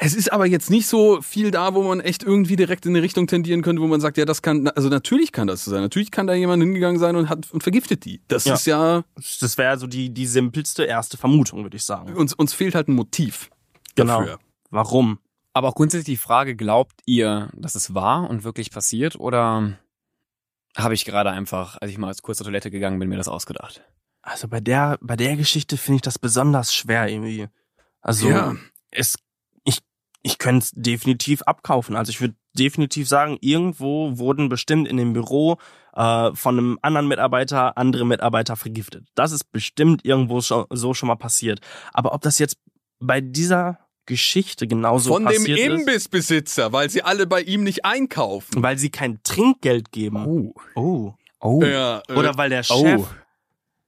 [0.00, 3.02] Es ist aber jetzt nicht so viel da, wo man echt irgendwie direkt in eine
[3.02, 5.80] Richtung tendieren könnte, wo man sagt, ja, das kann, also natürlich kann das so sein.
[5.80, 8.20] Natürlich kann da jemand hingegangen sein und hat und vergiftet die.
[8.28, 8.54] Das Ja.
[8.54, 9.02] ist ja,
[9.40, 12.14] Das wäre so die, die simpelste erste Vermutung, würde ich sagen.
[12.14, 13.50] uns, uns fehlt halt ein Motiv
[13.96, 14.20] Genau.
[14.20, 14.38] dafür.
[14.70, 15.18] Warum?
[15.52, 19.76] Aber auch grundsätzlich die Frage, glaubt ihr, dass es wahr und wirklich passiert oder
[20.76, 23.82] habe ich gerade einfach, als ich mal kurz zur Toilette gegangen bin, mir das ausgedacht?
[24.22, 27.48] Also bei der, bei der Geschichte finde ich das besonders schwer irgendwie.
[28.00, 28.54] Also Ja.
[28.92, 29.16] es,
[30.22, 31.96] ich, könnte es definitiv abkaufen.
[31.96, 35.58] Also ich würde definitiv sagen, irgendwo wurden bestimmt in dem Büro
[35.94, 39.06] äh, von einem anderen Mitarbeiter andere Mitarbeiter vergiftet.
[39.14, 41.60] Das ist bestimmt irgendwo schon, so schon mal passiert.
[41.92, 42.58] Aber ob das jetzt
[42.98, 47.84] bei dieser Geschichte genauso Von dem passiert ist, Imbissbesitzer, weil sie alle bei ihm nicht
[47.84, 48.62] einkaufen.
[48.62, 50.24] weil sie kein Trinkgeld geben.
[50.26, 50.54] Oh.
[50.74, 51.14] Oh.
[51.40, 51.62] Oh.
[51.62, 52.82] Ja, äh, Oder weil der Oh.
[52.82, 53.06] Chef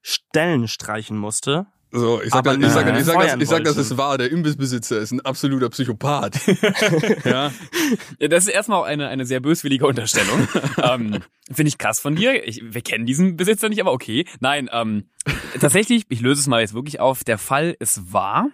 [0.02, 1.66] Stellen streichen musste.
[1.92, 4.16] So, ich sag, aber ich sag, ich sag, das, ich sag, das ist wahr.
[4.16, 6.38] Der Imbissbesitzer ist ein absoluter Psychopath.
[7.24, 7.50] ja.
[8.18, 10.46] Ja, das ist erstmal auch eine, eine sehr böswillige Unterstellung.
[10.82, 11.18] ähm,
[11.50, 12.46] Finde ich krass von dir.
[12.46, 14.24] Ich, wir kennen diesen Besitzer nicht, aber okay.
[14.38, 15.08] Nein, ähm,
[15.60, 17.24] tatsächlich, ich löse es mal jetzt wirklich auf.
[17.24, 18.50] Der Fall ist wahr.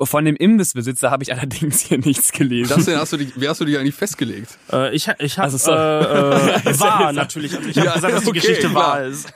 [0.00, 2.74] Von dem Imbissbesitzer habe ich allerdings hier nichts gelesen.
[2.74, 4.58] Das denn, hast du dich, wie hast du dich eigentlich festgelegt?
[4.72, 5.74] Äh, ich ich habe Also, äh, äh,
[6.80, 7.56] wahr natürlich.
[7.56, 8.74] Also ich habe Ja, gesagt, dass die okay, Geschichte klar.
[8.74, 9.32] wahr ist.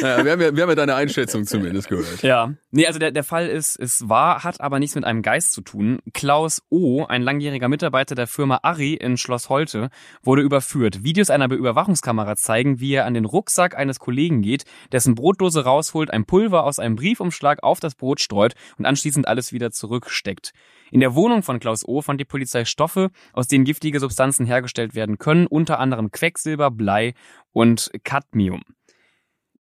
[0.00, 2.22] Ja, wir, haben ja, wir haben ja deine Einschätzung zumindest gehört.
[2.22, 5.52] Ja, nee, also der, der Fall ist, ist wahr, hat aber nichts mit einem Geist
[5.52, 5.98] zu tun.
[6.14, 9.90] Klaus O., ein langjähriger Mitarbeiter der Firma Arri in Schloss Holte,
[10.22, 11.02] wurde überführt.
[11.02, 16.10] Videos einer Überwachungskamera zeigen, wie er an den Rucksack eines Kollegen geht, dessen Brotdose rausholt,
[16.10, 20.52] ein Pulver aus einem Briefumschlag auf das Brot streut und anschließend alles wieder zurücksteckt.
[20.90, 22.00] In der Wohnung von Klaus O.
[22.00, 27.14] fand die Polizei Stoffe, aus denen giftige Substanzen hergestellt werden können, unter anderem Quecksilber, Blei
[27.52, 28.62] und Cadmium.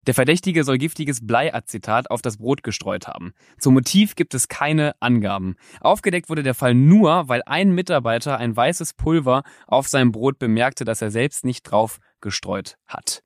[0.07, 3.33] Der Verdächtige soll giftiges Bleiacetat auf das Brot gestreut haben.
[3.59, 5.57] Zum Motiv gibt es keine Angaben.
[5.81, 10.85] Aufgedeckt wurde der Fall nur, weil ein Mitarbeiter ein weißes Pulver auf seinem Brot bemerkte,
[10.85, 13.23] das er selbst nicht drauf gestreut hat.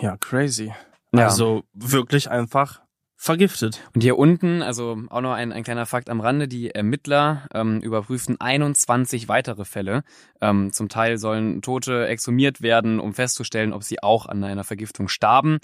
[0.00, 0.72] Ja, crazy.
[1.12, 1.26] Ja.
[1.26, 2.80] Also wirklich einfach
[3.20, 3.82] vergiftet.
[3.94, 7.80] Und hier unten, also auch noch ein, ein kleiner Fakt am Rande, die Ermittler ähm,
[7.80, 10.04] überprüften 21 weitere Fälle.
[10.40, 15.08] Ähm, zum Teil sollen Tote exhumiert werden, um festzustellen, ob sie auch an einer Vergiftung
[15.08, 15.58] starben.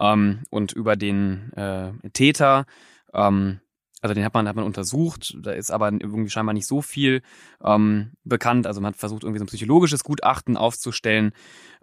[0.00, 2.66] Ähm, und über den äh, Täter,
[3.14, 3.60] ähm,
[4.02, 7.22] also den hat man, hat man untersucht, da ist aber irgendwie scheinbar nicht so viel
[7.64, 8.66] ähm, bekannt.
[8.66, 11.32] Also man hat versucht, irgendwie so ein psychologisches Gutachten aufzustellen.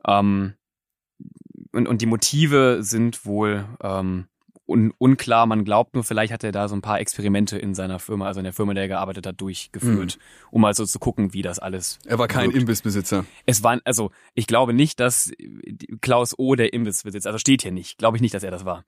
[0.05, 0.55] Ähm,
[1.71, 4.27] und, und die Motive sind wohl ähm,
[4.65, 5.45] un, unklar.
[5.45, 8.39] Man glaubt nur, vielleicht hat er da so ein paar Experimente in seiner Firma, also
[8.39, 10.17] in der Firma, der er gearbeitet hat, durchgeführt,
[10.51, 11.99] um mal so zu gucken, wie das alles.
[12.05, 12.57] Er war kein wirkt.
[12.57, 13.25] Imbissbesitzer.
[13.45, 15.31] Es war, also ich glaube nicht, dass
[16.01, 16.55] Klaus O.
[16.55, 17.27] der Imbiss besitzt.
[17.27, 17.97] Also steht hier nicht.
[17.97, 18.85] Glaube ich nicht, dass er das war.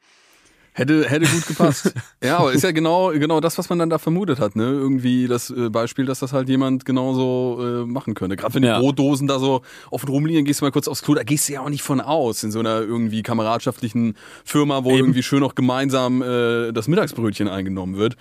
[0.78, 1.94] Hätte, hätte gut gepasst.
[2.24, 4.64] ja, aber ist ja genau, genau das, was man dann da vermutet hat, ne?
[4.66, 8.36] Irgendwie das äh, Beispiel, dass das halt jemand genauso äh, machen könnte.
[8.36, 8.80] Gerade wenn die Ja.
[8.80, 11.62] Brotdosen da so offen rumliegen, gehst du mal kurz aufs Klo, da gehst du ja
[11.62, 15.00] auch nicht von aus in so einer irgendwie kameradschaftlichen Firma, wo Eben.
[15.00, 18.18] irgendwie schön noch gemeinsam äh, das Mittagsbrötchen eingenommen wird.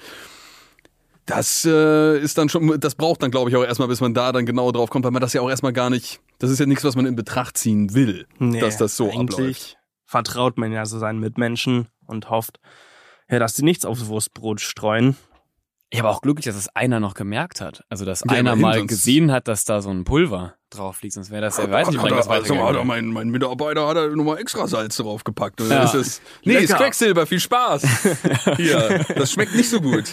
[1.27, 4.31] Das äh, ist dann schon, das braucht dann, glaube ich, auch erstmal, bis man da
[4.31, 6.67] dann genau drauf kommt, weil man das ja auch erstmal gar nicht, das ist ja
[6.67, 9.79] nichts, was man in Betracht ziehen will, Nee, dass das so abläuft.
[10.05, 12.59] vertraut man ja so seinen Mitmenschen und hofft,
[13.31, 15.17] ja, dass die nichts aufs Wurstbrot streuen.
[15.90, 17.85] Ich habe auch glücklich, dass es einer noch gemerkt hat.
[17.88, 21.14] Also, dass Ja, einer mal gesehen hat, dass da so ein Pulver drauf liegt.
[21.14, 23.87] Sonst wäre das, er weiß nicht, hat, das er- also, hat er mein, mein Mitarbeiter
[23.87, 25.61] hat er nochmal extra Salz draufgepackt.
[25.61, 25.77] Und Ja.
[25.77, 26.83] dann ist es, nee, ist Lecker.
[26.83, 27.85] Quecksilber, viel Spaß.
[28.57, 30.05] Hier, das schmeckt nicht so gut.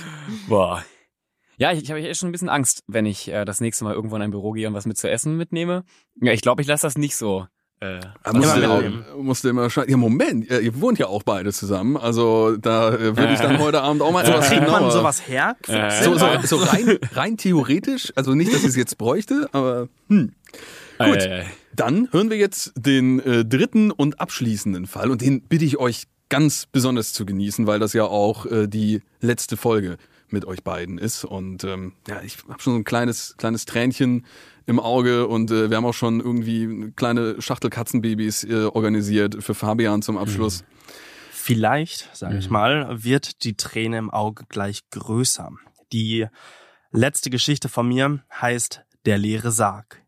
[0.48, 0.86] Boah.
[1.58, 3.94] Ja, ich, ich habe echt schon ein bisschen Angst, wenn ich äh, das nächste Mal
[3.94, 5.84] irgendwo in ein Büro gehe und was mit zu essen mitnehme.
[6.22, 7.48] Ja, ich glaube, ich lasse das nicht so.
[7.82, 8.00] Äh,
[8.32, 11.98] musste, Immer musste immer Ja, Moment, ihr, ihr wohnt ja auch beide zusammen.
[11.98, 14.92] Also da äh, würde ich dann heute Abend auch mal So, etwas kriegt man genauer-
[14.92, 15.58] sowas her?
[16.04, 20.34] So, so, so rein, rein theoretisch, also nicht, dass ich es jetzt bräuchte, aber hm.
[21.00, 21.18] Gut.
[21.18, 25.78] Äh, Dann hören wir jetzt den äh, dritten und abschließenden Fall und den bitte ich
[25.78, 29.98] euch ganz besonders zu genießen, weil das ja auch äh, die letzte Folge
[30.34, 34.26] mit euch beiden ist und ähm, ja, ich habe schon so ein kleines kleines Tränchen
[34.66, 39.44] im Auge und äh, wir haben auch schon irgendwie eine kleine Schachtel Katzenbabys äh, organisiert
[39.44, 40.64] für Fabian zum Abschluss.
[41.32, 42.40] Vielleicht, sage Mhm.
[42.40, 45.50] ich mal, wird die Träne im Auge gleich größer.
[45.92, 46.28] Die
[46.92, 50.01] letzte Geschichte von mir heißt Der leere Sarg.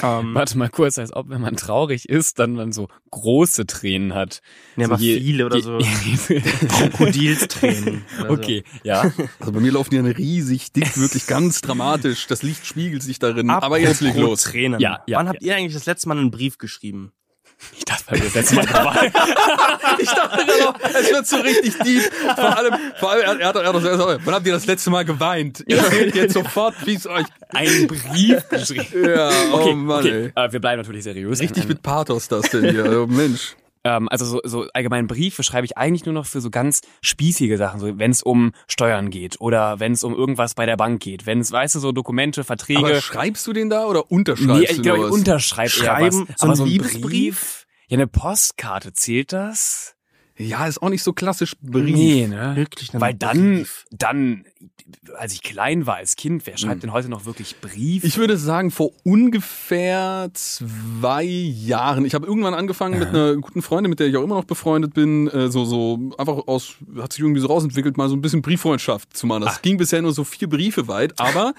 [0.00, 4.14] Ähm, warte mal kurz, als ob, wenn man traurig ist, dann man so große Tränen
[4.14, 4.40] hat.
[4.76, 5.78] nee, so aber je- viele oder je- so
[6.68, 8.04] Krokodilstränen.
[8.20, 8.32] oder so.
[8.34, 9.12] okay, ja.
[9.38, 12.26] Also bei mir laufen die ja riesig dick, wirklich ganz dramatisch.
[12.26, 13.50] Das Licht spiegelt sich darin.
[13.50, 14.42] Aber Apropos jetzt leg los.
[14.44, 14.80] Tränen.
[14.80, 17.12] Ja, ja, Wann habt ihr eigentlich das letzte Mal einen Brief geschrieben?
[17.76, 19.12] Ich dachte, wir das letzte Mal dabei.
[19.98, 22.02] Ich dachte gerade, es wird so richtig deep.
[22.34, 24.90] Vor allem, vor allem er, hat, er hat, er hat, wann habt ihr das letzte
[24.90, 25.62] Mal geweint?
[25.68, 27.26] Erzählt jetzt sofort, wie es euch.
[27.50, 29.04] einen Brief geschrieben.
[29.08, 30.32] Ja, oh Okay, Mann, okay.
[30.34, 31.40] Äh, wir bleiben natürlich seriös.
[31.40, 33.02] Richtig mit Pathos das denn hier.
[33.02, 33.54] Oh, Mensch.
[33.84, 37.58] Ähm, also so, so allgemein Briefe schreibe ich eigentlich nur noch für so ganz spießige
[37.58, 41.02] Sachen, so wenn es um Steuern geht oder wenn es um irgendwas bei der Bank
[41.02, 42.80] geht, wenn es, weißt du, so Dokumente, Verträge.
[42.80, 46.38] Aber schreibst du den da oder unterschreibst nee, ich glaube, ich unterschreibe eher Schreiben, was.
[46.38, 47.02] so Aber so ein Liebesbrief?
[47.02, 49.96] Brief, ja, eine Postkarte, zählt das?
[50.38, 51.94] Ja, ist auch nicht so klassisch Brief.
[51.94, 52.56] Nee, ne?
[52.56, 53.84] Wirklich Weil dann, Brief?
[53.90, 54.44] dann,
[55.16, 58.02] als ich klein war, als Kind, wer schreibt denn heute noch wirklich Brief?
[58.02, 58.08] Hm.
[58.08, 62.04] Ich würde sagen, vor ungefähr zwei Jahren.
[62.04, 64.94] Ich habe irgendwann angefangen mit einer guten Freundin, mit der ich auch immer noch befreundet
[64.94, 68.42] bin, äh, so, so einfach aus, hat sich irgendwie so rausentwickelt, mal so ein bisschen
[68.42, 69.42] Brieffreundschaft zu machen.
[69.42, 71.54] Das ging bisher nur so vier Briefe weit, aber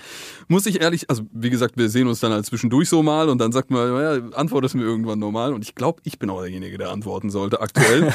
[0.48, 3.39] muss ich ehrlich, also wie gesagt, wir sehen uns dann halt zwischendurch so mal und
[3.39, 6.78] dann sagt man, naja, antwortest mir irgendwann normal und ich glaube, ich bin auch derjenige,
[6.78, 8.13] der antworten sollte aktuell.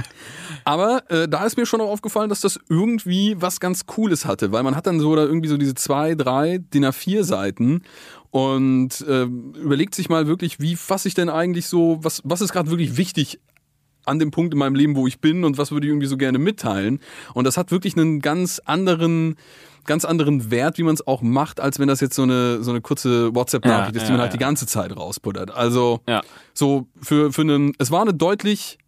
[0.64, 4.52] Aber äh, da ist mir schon auch aufgefallen, dass das irgendwie was ganz Cooles hatte,
[4.52, 7.82] weil man hat dann so da irgendwie so diese zwei, drei DIN A4 Seiten
[8.30, 12.52] und äh, überlegt sich mal wirklich, wie fasse ich denn eigentlich so, was, was ist
[12.52, 13.40] gerade wirklich wichtig
[14.04, 16.16] an dem Punkt in meinem Leben, wo ich bin und was würde ich irgendwie so
[16.16, 17.00] gerne mitteilen.
[17.34, 19.36] Und das hat wirklich einen ganz anderen
[19.84, 22.72] ganz anderen Wert, wie man es auch macht, als wenn das jetzt so eine so
[22.72, 24.36] eine kurze WhatsApp-Nachricht Ja, ist, ja, die man halt ja.
[24.36, 25.52] die ganze Zeit rausputtert.
[25.52, 26.22] Also Ja.
[26.54, 28.78] so für für einen, es war eine deutlich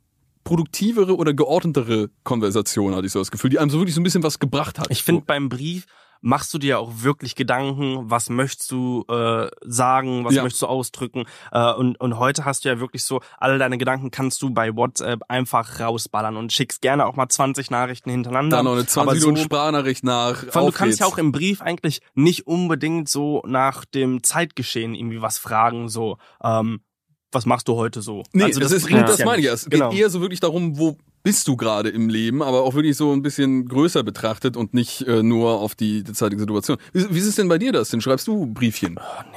[0.49, 4.05] produktivere oder geordnetere Konversation, hatte ich so das Gefühl, die einem so wirklich so ein
[4.05, 4.87] bisschen was gebracht hat.
[4.91, 5.85] Ich finde, beim Brief
[6.21, 10.43] machst du dir auch wirklich Gedanken, was möchtest du äh, sagen, was Ja.
[10.43, 11.27] möchtest du ausdrücken.
[11.53, 14.75] Äh, und, und heute hast du ja wirklich so, alle deine Gedanken kannst du bei
[14.75, 18.57] WhatsApp einfach rausballern und schickst gerne auch mal 20 Nachrichten hintereinander.
[18.57, 20.45] da noch eine 20 Aber Minuten so, Sprachnachricht nach.
[20.49, 21.15] Auf du kannst ja geht's.
[21.15, 26.81] auch im Brief eigentlich nicht unbedingt so nach dem Zeitgeschehen irgendwie was fragen, so, ähm,
[27.33, 28.23] was machst du heute so?
[28.33, 29.53] Nee, also das, ist, bringt's das ja meine ich ja.
[29.53, 29.91] Es Genau.
[29.91, 33.13] geht eher so wirklich darum, wo bist du gerade im Leben, aber auch wirklich so
[33.13, 36.79] ein bisschen größer betrachtet und nicht äh, nur auf die derzeitige Situation.
[36.93, 38.01] Wie, wie ist es denn bei dir das denn?
[38.01, 38.99] Schreibst du Briefchen?
[38.99, 39.37] Oh, nee,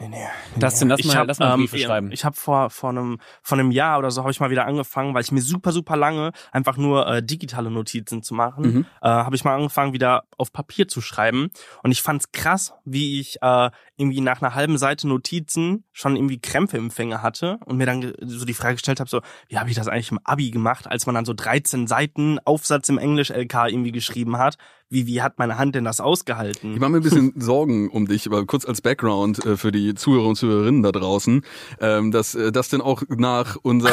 [0.00, 0.26] nee, nee.
[0.60, 2.12] Das denn, lass ich mal- hab, lass mal ähm, Briefe schreiben.
[2.12, 5.14] Ich habe vor vor einem vor einem Jahr oder so habe ich mal wieder angefangen,
[5.14, 8.86] weil ich mir super super lange einfach nur äh, digitale Notizen zu machen, Mhm.
[9.00, 11.48] äh, habe ich mal angefangen wieder auf Papier zu schreiben
[11.82, 16.40] und ich fand's krass, wie ich äh, irgendwie nach einer halben Seite Notizen schon irgendwie
[16.40, 19.70] Krämpfe im Finger hatte und mir dann so die Frage gestellt habe, so wie habe
[19.70, 23.30] ich das eigentlich im Abi gemacht, als man dann so 13 Seiten Aufsatz im Englisch
[23.30, 24.56] LK irgendwie geschrieben hat,
[24.92, 26.74] wie wie hat meine Hand denn das ausgehalten?
[26.74, 29.94] Ich mache mir ein bisschen Sorgen um dich, aber kurz als Background äh, für die
[29.94, 31.42] Zuhörer und Zuhörerinnen da draußen,
[31.80, 33.92] ähm, dass äh, das denn auch nach unserer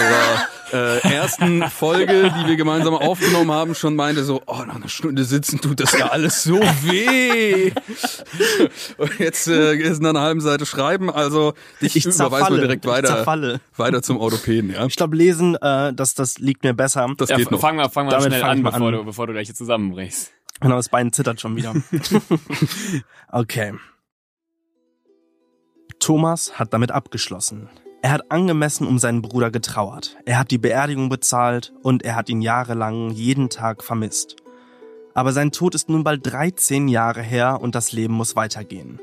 [0.73, 5.23] äh, ersten Folge, die wir gemeinsam aufgenommen haben, schon meinte so, oh, nach einer Stunde
[5.23, 7.71] sitzen tut das ja alles so weh.
[8.97, 12.85] Und jetzt äh, ist nach einer halben Seite schreiben, also Ich überweisen wir zerfalle, direkt
[12.85, 13.61] ich weiter, zerfalle.
[13.75, 14.85] weiter zum Orthopäden, ja.
[14.85, 17.07] Ich glaube, lesen, äh, das, das liegt mir besser.
[17.17, 17.59] Das Ja, geht noch.
[17.59, 18.93] fang mal, fang mal Damit schnell fang ich an, mal bevor, an.
[18.93, 20.31] Du, bevor du gleich hier zusammenbrichst.
[20.61, 21.73] Genau, das Bein zittert schon wieder.
[23.31, 23.73] okay.
[25.99, 27.69] Thomas hat damit abgeschlossen.
[28.01, 30.15] Er hat angemessen um seinen Bruder getrauert.
[30.25, 34.37] Er hat die Beerdigung bezahlt und er hat ihn jahrelang jeden Tag vermisst.
[35.13, 38.99] Aber sein Tod ist nun bald 13 Jahre her und das Leben muss weitergehen.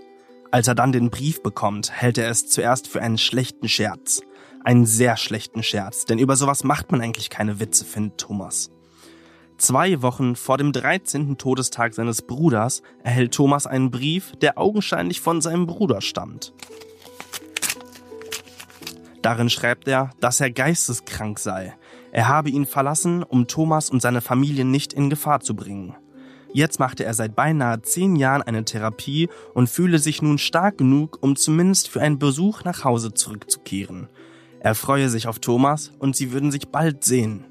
[0.51, 4.21] Als er dann den Brief bekommt, hält er es zuerst für einen schlechten Scherz.
[4.65, 8.71] Einen sehr schlechten Scherz, denn über sowas macht man eigentlich keine Witze, findet Thomas.
[9.59, 11.39] Zwei Wochen vor dem 13.
[11.39, 16.53] Todestag seines Bruders erhält Thomas einen Brief, der augenscheinlich von seinem Bruder stammt.
[19.23, 21.75] Darin schreibt er, dass er geisteskrank sei.
[22.13, 25.97] Er habe ihn verlassen, um Thomas und seine Familie nicht in Gefahr zu bringen.
[26.57, 31.19] Jetzt machte er seit beinahe zehn Jahren eine Therapie und fühle sich nun stark genug,
[31.21, 34.09] um zumindest für einen Besuch nach Hause zurückzukehren.
[34.61, 37.45] Er freue sich auf Thomas und sie würden sich bald sehen.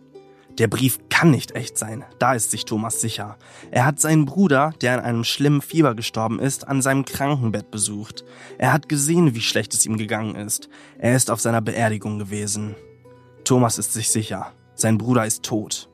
[0.58, 3.38] Der Brief kann nicht echt sein, da ist sich Thomas sicher.
[3.70, 8.26] Er hat seinen Bruder, der an einem schlimmen Fieber gestorben ist, an seinem Krankenbett besucht.
[8.58, 10.68] Er hat gesehen, wie schlecht es ihm gegangen ist.
[10.98, 12.74] Er ist auf seiner Beerdigung gewesen.
[13.44, 15.92] Thomas ist sich sicher, sein Bruder ist tot.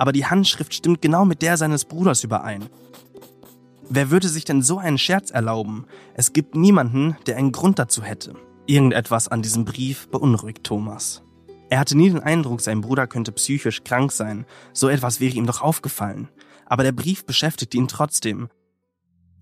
[0.00, 2.70] Aber die Handschrift stimmt genau mit der seines Bruders überein.
[3.90, 5.84] Wer würde sich denn so einen Scherz erlauben?
[6.14, 8.34] Es gibt niemanden, der einen Grund dazu hätte.
[8.64, 11.22] Irgendetwas an diesem Brief beunruhigt Thomas.
[11.68, 14.46] Er hatte nie den Eindruck, sein Bruder könnte psychisch krank sein.
[14.72, 16.30] So etwas wäre ihm doch aufgefallen.
[16.64, 18.48] Aber der Brief beschäftigte ihn trotzdem.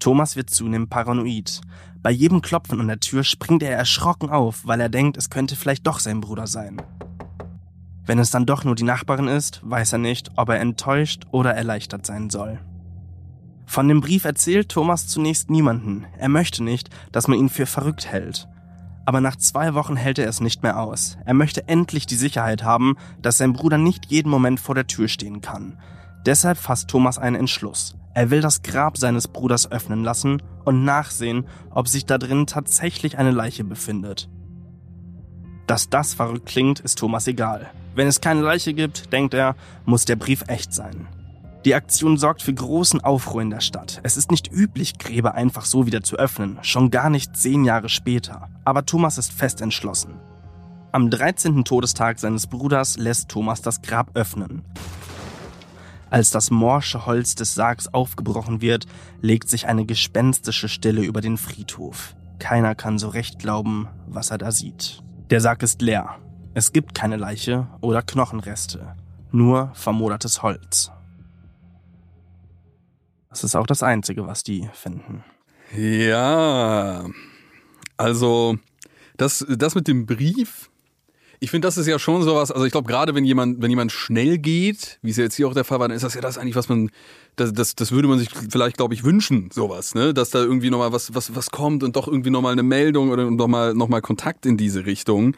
[0.00, 1.60] Thomas wird zunehmend paranoid.
[2.02, 5.54] Bei jedem Klopfen an der Tür springt er erschrocken auf, weil er denkt, es könnte
[5.54, 6.82] vielleicht doch sein Bruder sein.
[8.08, 11.52] Wenn es dann doch nur die Nachbarin ist, weiß er nicht, ob er enttäuscht oder
[11.54, 12.58] erleichtert sein soll.
[13.66, 16.06] Von dem Brief erzählt Thomas zunächst niemanden.
[16.16, 18.48] Er möchte nicht, dass man ihn für verrückt hält.
[19.04, 21.18] Aber nach zwei Wochen hält er es nicht mehr aus.
[21.26, 25.08] Er möchte endlich die Sicherheit haben, dass sein Bruder nicht jeden Moment vor der Tür
[25.08, 25.78] stehen kann.
[26.24, 27.94] Deshalb fasst Thomas einen Entschluss.
[28.14, 33.18] Er will das Grab seines Bruders öffnen lassen und nachsehen, ob sich da drin tatsächlich
[33.18, 34.30] eine Leiche befindet.
[35.68, 37.70] Dass das verrückt klingt, ist Thomas egal.
[37.94, 39.54] Wenn es keine Leiche gibt, denkt er,
[39.84, 41.06] muss der Brief echt sein.
[41.66, 44.00] Die Aktion sorgt für großen Aufruhr in der Stadt.
[44.02, 47.90] Es ist nicht üblich, Gräber einfach so wieder zu öffnen, schon gar nicht zehn Jahre
[47.90, 48.48] später.
[48.64, 50.14] Aber Thomas ist fest entschlossen.
[50.90, 51.66] Am 13.
[51.66, 54.64] Todestag seines Bruders lässt Thomas das Grab öffnen.
[56.08, 58.86] Als das morsche Holz des Sargs aufgebrochen wird,
[59.20, 62.16] legt sich eine gespenstische Stille über den Friedhof.
[62.38, 65.02] Keiner kann so recht glauben, was er da sieht.
[65.30, 66.18] Der Sarg ist leer.
[66.54, 68.96] Es gibt keine Leiche oder Knochenreste,
[69.30, 70.90] nur vermodertes Holz.
[73.28, 75.22] Das ist auch das Einzige, was die finden.
[75.76, 77.04] Ja,
[77.98, 78.56] also
[79.18, 80.70] das, das mit dem Brief,
[81.40, 83.92] ich finde, das ist ja schon sowas, also ich glaube, gerade wenn jemand, wenn jemand
[83.92, 86.20] schnell geht, wie es ja jetzt hier auch der Fall war, dann ist das ja
[86.20, 86.90] das eigentlich, was man,
[87.36, 90.12] das, das, das würde man sich vielleicht, glaube ich, wünschen, sowas, ne?
[90.14, 93.30] Dass da irgendwie nochmal was, was, was kommt und doch irgendwie nochmal eine Meldung oder
[93.30, 95.36] nochmal noch mal Kontakt in diese Richtung.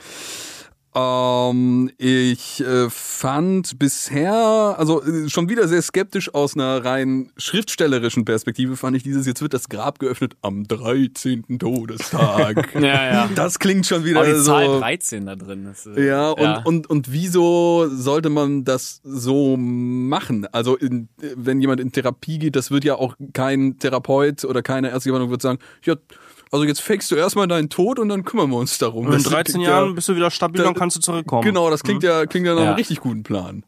[0.92, 4.32] Ähm, ich äh, fand bisher,
[4.76, 9.40] also äh, schon wieder sehr skeptisch aus einer rein schriftstellerischen Perspektive, fand ich dieses, jetzt
[9.40, 11.58] wird das Grab geöffnet am 13.
[11.60, 12.74] Todestag.
[12.80, 12.80] ja,
[13.12, 13.30] ja.
[13.36, 14.50] Das klingt schon wieder Aber die so.
[14.50, 15.64] Zahl 13 da drin.
[15.64, 20.46] Das, äh, Ja, und, Und, und wieso sollte man das so machen?
[20.50, 24.90] Also, in, wenn jemand in Therapie geht, das wird ja auch kein Therapeut oder keine
[24.90, 25.94] ärztliche Behandlung wird sagen, ja,
[26.50, 29.06] also jetzt fakest du erstmal deinen Tod und dann kümmern wir uns darum.
[29.06, 31.00] Und in Das 13 klingt Jahren ja, bist du wieder stabil da- und kannst du
[31.00, 31.42] zurückkommen.
[31.42, 32.66] Genau, das klingt ja, klingt ja nach Ja.
[32.68, 33.64] einem richtig guten Plan.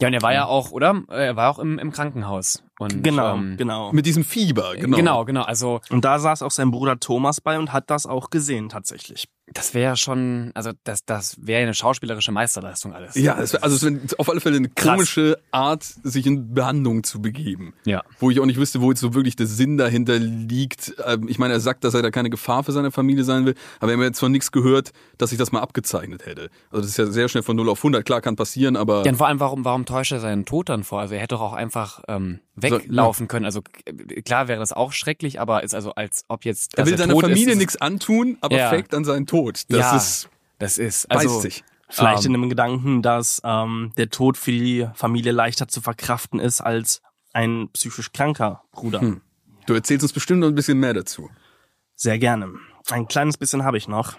[0.00, 1.02] ja, und er war ja auch, oder?
[1.08, 2.62] Er war auch im, im Krankenhaus.
[2.80, 3.92] Und, Genau, ähm, genau.
[3.92, 4.96] Mit diesem Fieber, genau.
[4.96, 5.42] Genau, genau.
[5.42, 9.28] Also Und da saß auch sein Bruder Thomas bei und hat das auch gesehen tatsächlich.
[9.52, 13.16] das wäre schon, also das, das wäre eine schauspielerische Meisterleistung alles.
[13.16, 14.94] Ja, es wär, also es wäre auf alle Fälle eine Krass.
[14.94, 17.74] komische Art, sich in Behandlung zu begeben.
[17.84, 18.02] Ja.
[18.20, 20.94] Wo ich auch nicht wüsste, wo jetzt so wirklich der Sinn dahinter liegt.
[21.04, 23.54] Ähm, Ich meine, er sagt, dass er da keine Gefahr für seine Familie sein will,
[23.80, 26.48] aber wir haben jetzt von nichts gehört, dass sich das mal abgezeichnet hätte.
[26.70, 28.04] Also das ist ja sehr schnell von 0 auf 100.
[28.06, 29.04] Klar, kann passieren, aber...
[29.04, 31.00] Ja, und vor allem, warum, warum täuscht er seinen Tod dann vor?
[31.00, 32.38] Also er hätte doch auch einfach ähm,
[32.70, 33.44] weglaufen können.
[33.44, 36.76] Also k- klar wäre das auch schrecklich, aber ist also als ob jetzt.
[36.78, 38.70] Er will seiner Familie nichts antun, aber Ja.
[38.70, 39.64] faked an seinen Tod.
[39.68, 41.64] Das Ja, ist, Das ist beißt also sich.
[41.88, 42.34] Vielleicht Ähm.
[42.34, 47.02] in dem Gedanken, dass ähm, der Tod für die Familie leichter zu verkraften ist als
[47.32, 49.00] ein psychisch kranker Bruder.
[49.00, 49.20] Hm.
[49.66, 51.30] Du erzählst uns bestimmt noch ein bisschen mehr dazu.
[51.96, 52.52] Sehr gerne.
[52.90, 54.16] Ein kleines bisschen habe ich noch.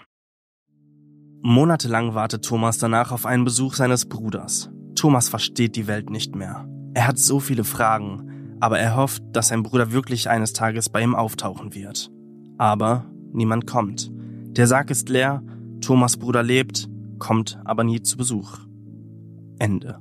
[1.42, 4.70] Monatelang wartet Thomas danach auf einen Besuch seines Bruders.
[4.94, 6.68] Thomas versteht die Welt nicht mehr.
[6.94, 8.31] Er hat so viele Fragen,
[8.62, 12.12] aber er hofft, dass sein Bruder wirklich eines Tages bei ihm auftauchen wird.
[12.58, 14.12] Aber niemand kommt.
[14.56, 15.42] Der Sarg ist leer,
[15.80, 16.88] Thomas Bruder lebt,
[17.18, 18.60] kommt aber nie zu Besuch.
[19.58, 19.98] Ende.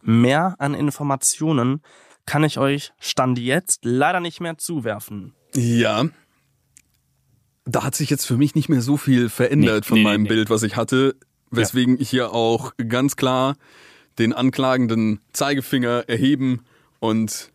[0.00, 1.82] Mehr an Informationen
[2.24, 5.34] kann ich euch Stand jetzt leider nicht mehr zuwerfen.
[5.54, 6.06] Ja.
[7.66, 10.22] Da hat sich jetzt für mich nicht mehr so viel verändert Nee, von nee, meinem
[10.22, 10.28] nee.
[10.30, 11.14] Bild, was ich hatte,
[11.50, 13.56] weswegen ich hier auch ganz klar
[14.18, 16.64] den anklagenden Zeigefinger erheben
[17.00, 17.52] und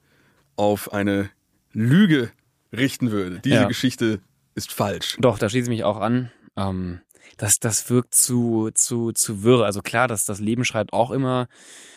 [0.56, 1.30] auf eine
[1.72, 2.32] Lüge
[2.72, 3.40] richten würde.
[3.40, 3.68] Diese Ja.
[3.68, 4.22] Geschichte
[4.56, 5.18] ist falsch.
[5.20, 6.32] Doch, da schließe ich mich auch an.
[6.56, 7.02] Ähm,
[7.38, 9.66] das, das wirkt zu, zu, zu wirr.
[9.66, 11.48] Also klar, dass das Leben schreibt auch immer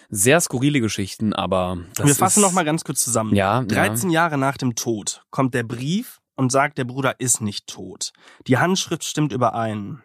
[0.09, 3.34] sehr skurrile Geschichten, aber das Wir fassen ist, noch mal ganz kurz zusammen.
[3.34, 7.66] Ja, 13 Jahre nach dem Tod kommt der Brief und sagt, der Bruder ist nicht
[7.66, 8.12] tot.
[8.47, 10.03] Die Handschrift stimmt überein.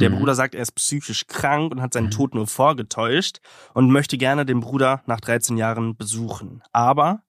[0.00, 0.16] Der Mhm.
[0.18, 2.10] Bruder sagt, er ist psychisch krank und hat seinen Mhm.
[2.10, 3.38] Tod nur vorgetäuscht
[3.74, 6.62] und möchte gerne den Bruder nach 13 Jahren besuchen.
[6.72, 7.22] Aber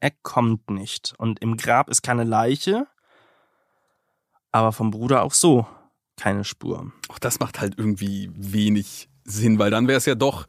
[0.00, 1.14] er kommt nicht.
[1.18, 2.86] Und im Grab ist keine Leiche,
[4.52, 5.66] aber vom Bruder auch so
[6.16, 6.92] keine Spur.
[7.08, 10.46] Auch das macht halt irgendwie wenig Sinn, weil dann wäre es ja doch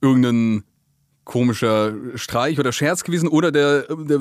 [0.00, 0.64] irgendein
[1.24, 4.20] komischer Streich oder Scherz gewesen oder der, der,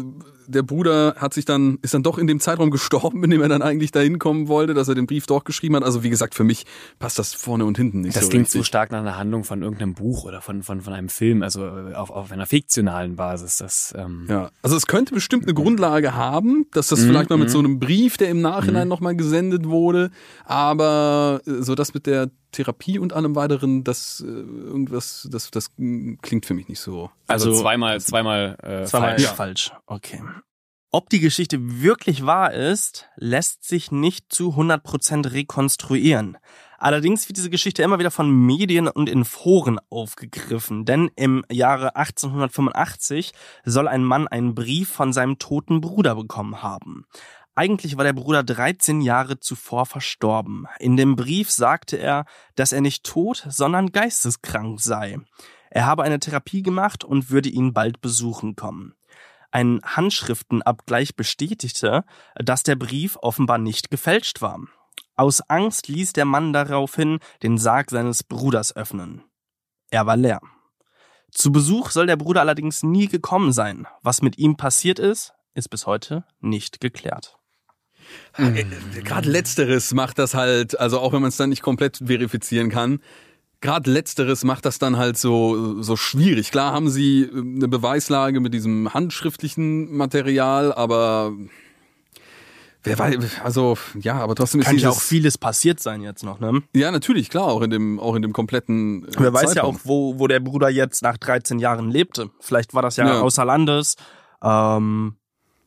[0.51, 3.49] der Bruder hat sich dann, ist dann doch in dem Zeitraum gestorben, in dem er
[3.49, 5.83] dann eigentlich dahin kommen wollte, dass er den Brief doch geschrieben hat.
[5.83, 6.65] Also wie gesagt, für mich
[6.99, 8.61] passt das vorne und hinten nicht Das so klingt richtig.
[8.61, 11.65] zu stark nach einer Handlung von irgendeinem Buch oder von, von, von einem Film, also
[11.65, 13.57] äh, auf, auf einer fiktionalen Basis.
[13.57, 17.37] Das, ähm, Ja, also es könnte bestimmt eine Grundlage haben, dass das Mhm, vielleicht mal
[17.37, 17.51] mit mhm.
[17.53, 18.89] so einem Brief, der im Nachhinein Mhm.
[18.89, 20.11] nochmal gesendet wurde,
[20.45, 25.69] aber äh, so das mit der Therapie und allem weiteren, das äh, irgendwas, das, das
[25.77, 27.09] mm, klingt für mich nicht so.
[27.31, 29.23] Also, Also- zweimal, zweimal, äh, Zweimal falsch.
[29.23, 29.71] ist falsch.
[29.85, 30.21] Okay.
[30.93, 36.37] Ob die Geschichte wirklich wahr ist, lässt sich nicht zu 100% rekonstruieren.
[36.77, 41.95] Allerdings wird diese Geschichte immer wieder von Medien und in Foren aufgegriffen, denn im Jahre
[41.95, 43.31] 1885
[43.63, 47.05] soll ein Mann einen Brief von seinem toten Bruder bekommen haben.
[47.55, 50.65] Eigentlich war der Bruder 13 Jahre zuvor verstorben.
[50.79, 52.25] In dem Brief sagte er,
[52.55, 55.19] dass er nicht tot, sondern geisteskrank sei.
[55.71, 58.93] Er habe eine Therapie gemacht und würde ihn bald besuchen kommen.
[59.51, 62.03] Ein Handschriftenabgleich bestätigte,
[62.35, 64.59] dass der Brief offenbar nicht gefälscht war.
[65.15, 69.23] Aus Angst ließ der Mann daraufhin den Sarg seines Bruders öffnen.
[69.89, 70.41] Er war leer.
[71.31, 73.87] Zu Besuch soll der Bruder allerdings nie gekommen sein.
[74.01, 77.37] Was mit ihm passiert ist, ist bis heute nicht geklärt.
[78.37, 78.65] Äh,
[79.03, 82.99] Gerade letzteres macht das halt, also auch wenn man es dann nicht komplett verifizieren kann,
[83.61, 86.51] gerade letzteres macht das dann halt so, so schwierig.
[86.51, 91.31] Klar haben sie äh, eine Beweislage mit diesem handschriftlichen Material, aber
[92.83, 96.39] wer weiß, also ja, aber trotzdem ist Kann ja auch vieles passiert sein jetzt noch,
[96.39, 96.63] ne?
[96.73, 99.07] Ja, natürlich, klar, auch in dem, auch in dem kompletten.
[99.07, 102.31] äh, Wer weiß ja auch, wo, wo der Bruder jetzt nach 13 Jahren lebte.
[102.39, 103.21] Vielleicht war das ja, Ja.
[103.21, 103.95] außer Landes.
[104.43, 105.15] Ähm,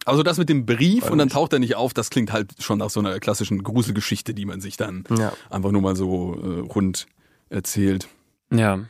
[0.04, 2.78] Also das mit dem Brief und dann taucht er nicht auf, das klingt halt schon
[2.80, 5.32] nach so einer klassischen Gruselgeschichte, die man sich dann ja.
[5.48, 7.06] einfach nur mal so äh, rund
[7.54, 8.08] erzählt.
[8.52, 8.80] Ja.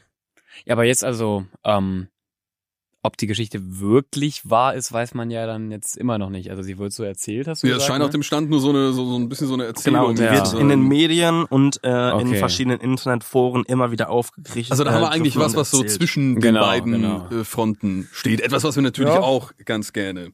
[0.65, 2.09] Ja, aber jetzt also, ähm,
[3.03, 6.49] ob die Geschichte wirklich wahr ist, weiß man ja dann jetzt immer noch nicht.
[6.51, 8.05] Also sie wird so erzählt, hast du Ja, gesagt, es scheint ne?
[8.07, 10.01] auf dem Stand nur so eine so, so ein bisschen so eine Erzählung.
[10.01, 10.33] Genau, die ja.
[10.33, 10.81] wird in den.
[10.89, 12.37] Medien und äh, in Okay.
[12.39, 14.71] verschiedenen Internetforen immer wieder aufgegriffen.
[14.73, 15.99] Also da haben wir äh, eigentlich was, was so erzählt.
[15.99, 17.29] zwischen den Genau, beiden genau.
[17.29, 18.41] äh, Fronten steht.
[18.41, 19.21] Etwas, was wir natürlich Ja.
[19.21, 20.33] auch ganz gerne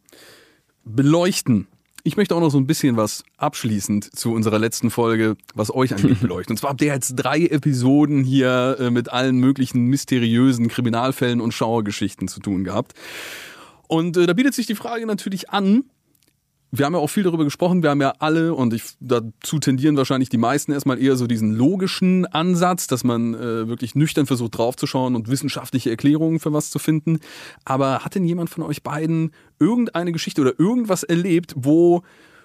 [0.85, 1.66] beleuchten.
[2.03, 5.94] Ich möchte auch noch so ein bisschen was abschließend zu unserer letzten Folge, was euch
[5.94, 6.55] angeht, beleuchten.
[6.55, 11.53] Und zwar habt ihr jetzt drei Episoden hier äh, mit allen möglichen mysteriösen Kriminalfällen und
[11.53, 12.94] Schauergeschichten zu tun gehabt.
[13.86, 15.84] Und äh, da bietet sich die Frage natürlich an,
[16.73, 19.97] wir haben ja auch viel darüber gesprochen, wir haben ja alle, und ich, dazu tendieren
[19.97, 24.57] wahrscheinlich die meisten erstmal eher so diesen logischen Ansatz, dass man äh, wirklich nüchtern versucht
[24.57, 27.18] draufzuschauen und wissenschaftliche Erklärungen für was zu finden.
[27.64, 32.03] Aber hat denn jemand von euch beiden irgendeine Geschichte oder irgendwas erlebt, wo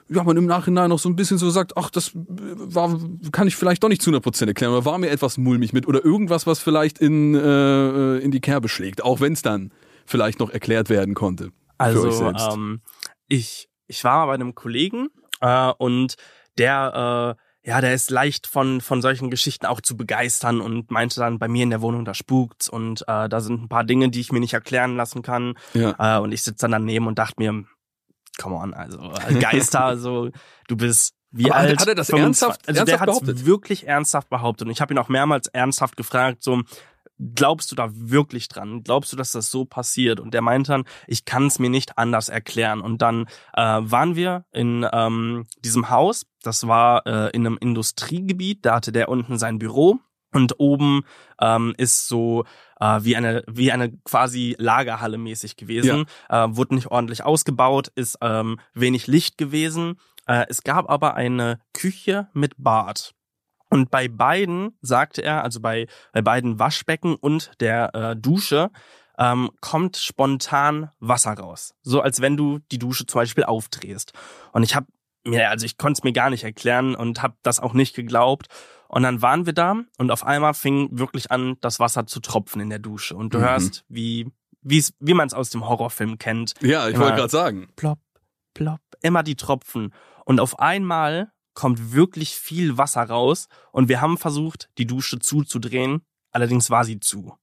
[0.10, 3.00] ja, man im Nachhinein noch so ein bisschen so sagt, ach, das äh, war,
[3.32, 6.04] kann ich vielleicht doch nicht zu 100% erklären oder war mir etwas mulmig mit oder
[6.04, 9.72] irgendwas, was vielleicht in, äh, in die Kerbe schlägt, auch wenn es dann
[10.06, 11.52] vielleicht noch erklärt werden konnte.
[11.78, 12.82] Also ähm,
[13.28, 15.08] ich ich war mal bei einem Kollegen
[15.42, 16.16] äh, und
[16.58, 21.20] der äh, ja der ist leicht von von solchen Geschichten auch zu begeistern und meinte
[21.20, 24.10] dann bei mir in der Wohnung da spukt's und äh, da sind ein paar Dinge
[24.10, 26.18] die ich mir nicht erklären lassen kann ja.
[26.18, 27.66] äh, und ich sitze dann daneben und dachte mir
[28.40, 30.30] come on also äh, Geister so
[30.68, 33.20] du bist wie Aber hat- alt hat er das 25 ernsthaft- also ernsthaft der hat's
[33.20, 33.46] behauptet?
[33.46, 36.62] wirklich ernsthaft behauptet und ich habe ihn auch mehrmals ernsthaft gefragt so
[37.20, 38.84] glaubst du da wirklich dran?
[38.84, 40.20] Glaubst du, dass das so passiert?
[40.20, 42.82] Und der meint dann, ich kann es mir nicht anders erklären.
[42.82, 48.66] Und dann äh, waren wir in ähm, diesem Haus, das war äh, in einem Industriegebiet,
[48.66, 50.00] da hatte der unten sein Büro.
[50.32, 51.04] Und oben
[51.40, 52.44] ähm, ist so
[52.82, 58.18] äh, wie eine wie eine quasi Lagerhalle mäßig gewesen, äh, wurde nicht ordentlich ausgebaut, ist
[58.20, 59.98] ähm, wenig Licht gewesen.
[60.28, 63.16] Äh, es gab aber eine Küche mit Bad.
[63.70, 68.70] Und bei beiden sagte er, also bei, bei beiden Waschbecken und der äh, Dusche,
[69.18, 71.74] ähm, kommt spontan Wasser raus.
[71.82, 74.12] So als wenn du die Dusche zum Beispiel aufdrehst.
[74.52, 74.88] Und ich habe
[75.26, 78.48] mir, also ich konnte es mir gar nicht erklären und habe das auch nicht geglaubt.
[78.88, 82.62] Und dann waren wir da und auf einmal fing wirklich an, das Wasser zu tropfen
[82.62, 83.16] in der Dusche.
[83.16, 83.44] Und du Mhm.
[83.44, 87.68] hörst, wie, wie's, wie man es aus dem Horrorfilm kennt Ja, ich wollte gerade sagen.
[87.76, 88.00] plopp,
[88.54, 89.94] plopp, immer die Tropfen.
[90.26, 96.02] Und auf einmal kommt wirklich viel Wasser raus und wir haben versucht, die Dusche zuzudrehen,
[96.32, 97.34] allerdings war sie zu.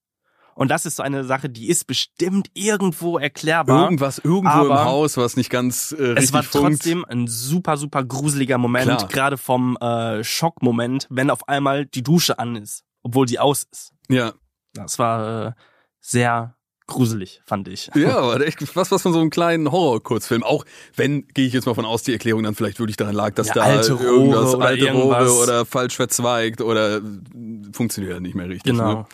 [0.54, 3.84] Und das ist so eine Sache, die ist bestimmt irgendwo erklärbar.
[3.84, 6.74] Irgendwas irgendwo im Haus, was nicht ganz äh, richtig es war funkt.
[6.74, 12.38] trotzdem ein super, super gruseliger Moment, gerade vom äh, Schockmoment, wenn auf einmal die Dusche
[12.38, 13.92] an ist, obwohl sie aus ist.
[14.10, 14.34] Ja,
[14.74, 15.52] Das war äh,
[16.00, 16.54] sehr
[16.86, 17.90] gruselig, fand ich.
[17.94, 20.42] ja, aber echt was, was von so einem kleinen Horror-Kurzfilm.
[20.42, 20.64] Auch
[20.96, 23.48] wenn, gehe ich jetzt mal von aus, die Erklärung dann vielleicht wirklich daran lag, dass
[23.48, 25.30] Ja, da alte Rohre irgendwas, oder alte irgendwas.
[25.30, 27.00] Rohre oder falsch verzweigt oder
[27.72, 28.72] funktioniert nicht mehr richtig.
[28.72, 28.92] Genau.
[28.94, 29.06] Ne?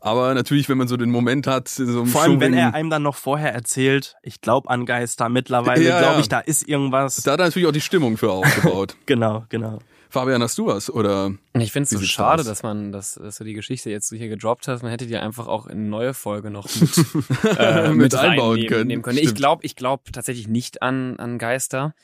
[0.00, 3.02] Aber natürlich, wenn man so den Moment hat, so Vor allem, wenn er einem dann
[3.02, 6.20] noch vorher erzählt, ich glaube an Geister, mittlerweile Ja, glaube ja.
[6.20, 7.16] ich, da ist irgendwas.
[7.24, 8.96] da hat er natürlich auch die Stimmung für aufgebaut.
[9.06, 9.80] genau, genau.
[10.10, 10.90] Fabian, hast du was?
[10.90, 11.34] Oder?
[11.54, 12.46] Ich finde es so schade, aus?
[12.46, 14.82] dass man, dass, dass du die Geschichte jetzt so hier gedroppt hast.
[14.82, 16.96] Man hätte die einfach auch in eine neue Folge noch mit,
[17.58, 19.02] äh, Mit einbauen reinnehmen- können.
[19.02, 19.18] Können.
[19.18, 21.94] Ich glaube, ich glaube tatsächlich nicht an, an Geister.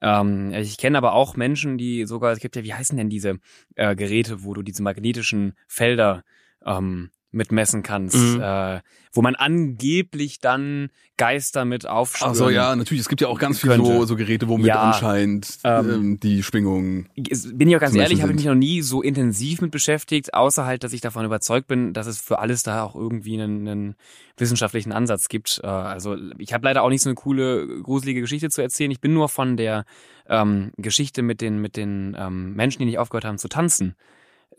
[0.00, 3.38] Ähm, ich kenne aber auch Menschen, die sogar, es gibt ja, wie heißen denn diese
[3.74, 6.22] äh, Geräte, wo du diese magnetischen Felder
[6.64, 8.40] ähm, mitmessen kannst, Mhm.
[8.40, 8.80] äh,
[9.12, 12.30] wo man angeblich dann Geister mit aufspüren.
[12.32, 13.00] Ach so, ja, natürlich.
[13.02, 16.42] Es gibt ja auch ganz viele so, so Geräte, womit Ja, anscheinend ähm, ähm, die
[16.42, 17.08] Schwingungen.
[17.16, 20.64] Bin ich auch ganz ehrlich, habe ich mich noch nie so intensiv mit beschäftigt, außer
[20.64, 23.94] halt, dass ich davon überzeugt bin, dass es für alles da auch irgendwie einen, einen
[24.36, 25.60] wissenschaftlichen Ansatz gibt.
[25.62, 28.90] Äh, Also ich habe leider auch nicht so eine coole, gruselige Geschichte zu erzählen.
[28.90, 29.84] Ich bin nur von der
[30.28, 33.94] ähm, Geschichte mit den, mit den ähm, Menschen, die nicht aufgehört haben zu tanzen,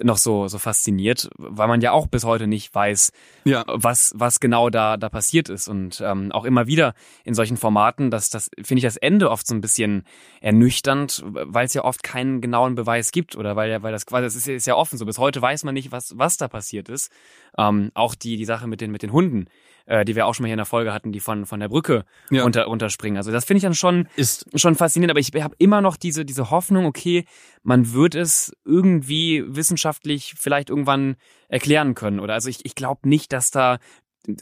[0.02, 3.12] noch so, so fasziniert, weil man ja auch bis heute nicht weiß,
[3.44, 5.68] Ja, was, was genau da, da passiert ist.
[5.68, 6.94] Und ähm, auch immer wieder
[7.26, 10.04] in solchen Formaten, dass das, finde ich das Ende oft so ein bisschen
[10.42, 14.24] ernüchternd, weil es ja oft keinen genauen Beweis gibt oder weil ja, weil das quasi,
[14.24, 15.06] das ist, ja- ist ja offen so.
[15.06, 17.12] Bis heute weiß man nicht, was, was da passiert ist.
[17.58, 19.46] Ähm, auch die, die Sache mit den, mit den Hunden,
[19.90, 21.68] äh, die wir auch schon mal hier in der Folge hatten, die von, von der
[21.68, 22.44] Brücke Ja.
[22.44, 23.18] runter, runterspringen.
[23.18, 26.26] Also das finde ich dann schon, Ist schon faszinierend, aber ich habe immer noch diese,
[26.26, 27.26] diese Hoffnung, okay,
[27.64, 31.16] man wird es irgendwie wissenschaftlich vielleicht irgendwann
[31.48, 32.20] erklären können.
[32.20, 33.80] Oder also ich, ich glaube nicht, dass da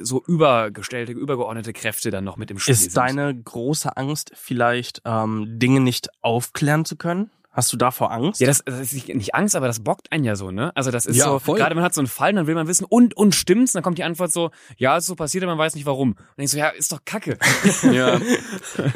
[0.01, 2.97] so übergestellte, übergeordnete Kräfte dann noch mit im Spiel Ist sind.
[2.97, 7.29] deine große Angst vielleicht, ähm, Dinge nicht aufklären zu können?
[7.58, 8.39] Hast du davor Angst?
[8.39, 10.72] Ja, das, das ist nicht Angst, aber das bockt einen ja so, ne?
[10.76, 11.58] Also das ist Ja, so, voll.
[11.58, 13.74] gerade man hat so einen Fall, dann will man wissen, und, und stimmt's?
[13.74, 16.12] Und dann kommt die Antwort so, ja, ist so passiert, aber man weiß nicht warum.
[16.38, 17.38] Und ich so, ja, ist doch kacke.
[17.91, 18.20] Ja.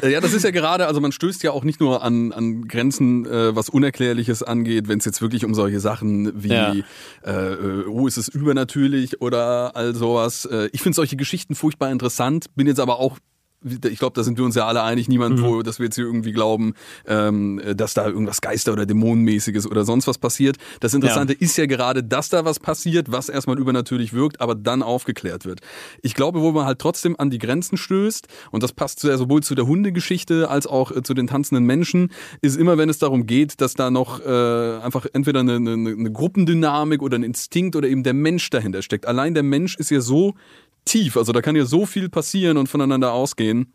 [0.08, 3.26] ja, das ist ja gerade, also man stößt ja auch nicht nur an, an Grenzen,
[3.26, 6.72] äh, was Unerklärliches angeht, wenn es jetzt wirklich um solche Sachen wie, Ja.
[7.24, 10.44] äh, äh, oh, ist es übernatürlich oder all sowas.
[10.44, 13.18] Äh, ich finde solche Geschichten furchtbar interessant, bin jetzt aber auch
[13.64, 16.04] ich glaube, da sind wir uns ja alle einig, niemand, wo, dass wir jetzt hier
[16.04, 16.74] irgendwie glauben,
[17.06, 20.56] ähm, dass da irgendwas Geister- oder Dämonenmäßiges oder sonst was passiert.
[20.80, 24.82] Das Interessante ist ja gerade, dass da was passiert, was erstmal übernatürlich wirkt, aber dann
[24.82, 25.60] aufgeklärt wird.
[26.02, 29.42] Ich glaube, wo man halt trotzdem an die Grenzen stößt, und das passt ja sowohl
[29.42, 32.10] zu der Hundegeschichte als auch äh, zu den tanzenden Menschen,
[32.40, 36.12] ist immer, wenn es darum geht, dass da noch äh, einfach entweder eine, eine, eine
[36.12, 39.06] Gruppendynamik oder ein Instinkt oder eben der Mensch dahinter steckt.
[39.06, 40.34] Allein der Mensch ist ja so
[40.84, 43.72] tief, also da kann ja so viel passieren und voneinander ausgehen,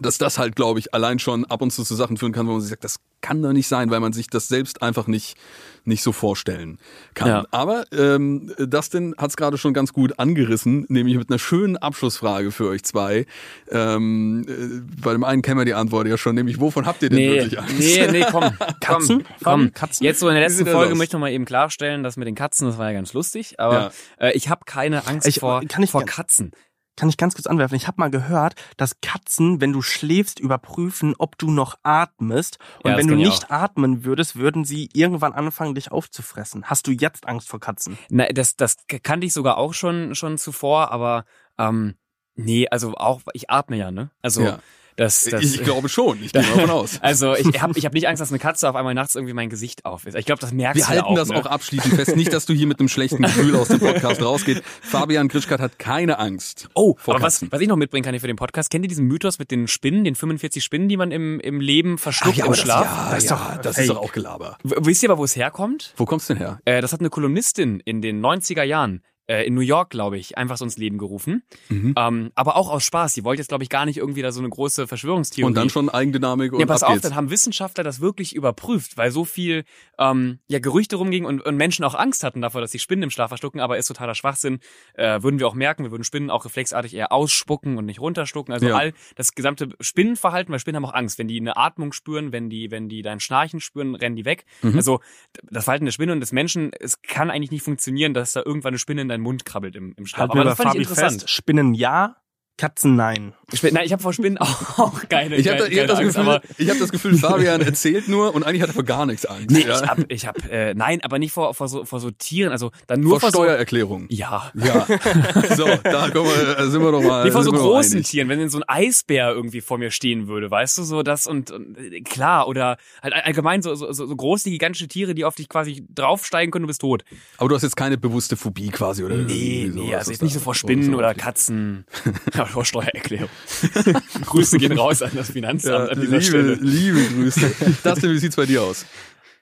[0.00, 2.52] dass das halt, glaube ich, allein schon ab und zu zu Sachen führen kann, wo
[2.52, 5.36] man sich sagt, das kann doch nicht sein, weil man sich das selbst einfach nicht,
[5.84, 6.78] nicht so vorstellen
[7.14, 7.28] kann.
[7.28, 7.44] Ja.
[7.50, 12.52] Aber ähm, Dustin hat es gerade schon ganz gut angerissen, nämlich mit einer schönen Abschlussfrage
[12.52, 13.26] für euch zwei.
[13.70, 17.08] Ähm, äh, bei dem einen kennen wir die Antwort ja schon, nämlich wovon habt ihr
[17.08, 17.78] denn Nee, wirklich Angst?
[17.78, 18.44] nee, nee, komm.
[18.80, 19.24] Katzen?
[19.24, 19.72] Komm, komm.
[19.72, 20.04] Katzen?
[20.04, 22.34] Jetzt so in der letzten Folge möchte ich noch mal eben klarstellen, dass mit den
[22.34, 25.82] Katzen, das war ja ganz lustig, aber äh, ich habe keine Angst Ich- vor, kann
[25.82, 26.52] ich vor Katzen.
[26.96, 27.74] Kann ich ganz kurz anwerfen.
[27.74, 32.58] Ich habe mal gehört, dass Katzen, wenn du schläfst, überprüfen, ob du noch atmest.
[32.84, 36.64] Und Ja, wenn du nicht atmen würdest, würden sie irgendwann anfangen, dich aufzufressen.
[36.64, 37.96] Hast du jetzt Angst vor Katzen?
[38.10, 41.24] Na, das, das kannte ich sogar auch schon, schon zuvor, aber
[41.58, 41.94] ähm,
[42.34, 44.10] nee, also auch, ich atme ja, ne?
[44.20, 44.58] Also Ja.
[44.96, 46.98] Das, das ich, glaube schon, ich gehe mal davon aus.
[47.02, 49.50] Also ich habe ich hab nicht Angst, dass eine Katze auf einmal nachts irgendwie mein
[49.50, 50.14] Gesicht auf ist.
[50.16, 51.36] Ich glaube, das merkst Wir du halten ja auch, das ne?
[51.36, 52.16] auch abschließend fest.
[52.16, 54.62] Nicht, dass du hier mit einem schlechten Gefühl aus dem Podcast rausgehst.
[54.82, 56.68] Fabian Grischkat hat keine Angst.
[56.74, 57.48] Oh, vor aber was, Katzen.
[57.52, 59.68] was ich noch mitbringen kann hier für den Podcast, kennt ihr diesen Mythos mit den
[59.68, 62.82] Spinnen, den 45 Spinnen, die man im, im Leben verschluckt im aber Schlaf?
[62.82, 64.58] Das, ja, Das ist ja, doch das ist doch auch Gelaber.
[64.62, 65.94] W- Wisst ihr aber, wo es herkommt?
[65.96, 66.60] Wo kommst du denn her?
[66.64, 70.36] Äh, das hat eine Kolumnistin in den 90er Jahren äh, in New York, glaube ich,
[70.36, 71.42] einfach so ins Leben gerufen.
[71.68, 71.94] Mhm.
[71.96, 73.14] Ähm, aber auch aus Spaß.
[73.14, 75.46] Die wollte jetzt, glaube ich, gar nicht irgendwie da so eine große Verschwörungstheorie.
[75.48, 77.02] Und dann schon Eigendynamik und Ja, pass auf, geht's.
[77.02, 79.64] dann haben Wissenschaftler das wirklich überprüft, weil so viel
[79.98, 83.10] ähm, ja, Gerüchte rumgingen und, und Menschen auch Angst hatten davor, dass sie Spinnen im
[83.10, 84.58] Schlaf verschlucken, aber ist totaler Schwachsinn.
[84.94, 88.52] Äh, würden wir auch merken, wir würden Spinnen auch reflexartig eher ausspucken und nicht runterschlucken.
[88.52, 88.76] Also Ja.
[88.76, 91.18] all das gesamte Spinnenverhalten, weil Spinnen haben auch Angst.
[91.18, 94.44] Wenn die eine Atmung spüren, wenn die, wenn die dein Schnarchen spüren, rennen die weg.
[94.62, 94.76] Mhm.
[94.76, 95.00] Also
[95.44, 98.70] das Verhalten der Spinne und des Menschen, es kann eigentlich nicht funktionieren, dass da irgendwann
[98.70, 100.28] eine Spinne in deinen Mund krabbelt im, im Schlaf.
[100.28, 101.12] Wir aber das fand ich interessant.
[101.22, 101.30] fest.
[101.30, 102.16] Spinnen ja,
[102.62, 103.32] Katzen nein.
[103.52, 105.88] Spin- Nein, ich habe vor Spinnen auch, auch keine, Ich habe keine, ich hab keine
[105.88, 108.74] das, Angst, Gefühl, aber ich hab das Gefühl, Fabian erzählt nur und eigentlich hat er
[108.74, 109.50] vor gar nichts Angst.
[109.50, 109.74] Nee, ja?
[109.82, 112.70] ich hab, ich hab, äh, nein, aber nicht vor, vor, so, vor so Tieren, also
[112.86, 114.06] dann nur vor vor, so, Steuererklärung.
[114.08, 114.50] ja.
[114.54, 114.86] Ja.
[115.56, 117.24] So, da kommen wir, äh, sind wir doch mal.
[117.24, 118.08] Nee, vor so großen einig.
[118.08, 121.50] Tieren, wenn so ein Eisbär irgendwie vor mir stehen würde, weißt du, so das und,
[121.50, 125.34] und äh, klar, oder halt allgemein so, so, so so große, gigantische Tiere, die auf
[125.34, 127.04] dich quasi draufsteigen können, du bist tot.
[127.38, 129.16] Aber du hast jetzt keine bewusste Phobie quasi, oder?
[129.16, 131.14] Nee, nee, also jetzt nicht da- so vor Spinnen da oder.
[131.14, 131.84] Katzen,
[132.64, 133.28] Steuererklärung.
[134.26, 136.54] Grüße gehen raus an das Finanzamt Ja, an dieser liebe, Stelle.
[136.54, 137.52] liebe Grüße.
[137.84, 138.84] Dustin, wie sieht's bei dir aus?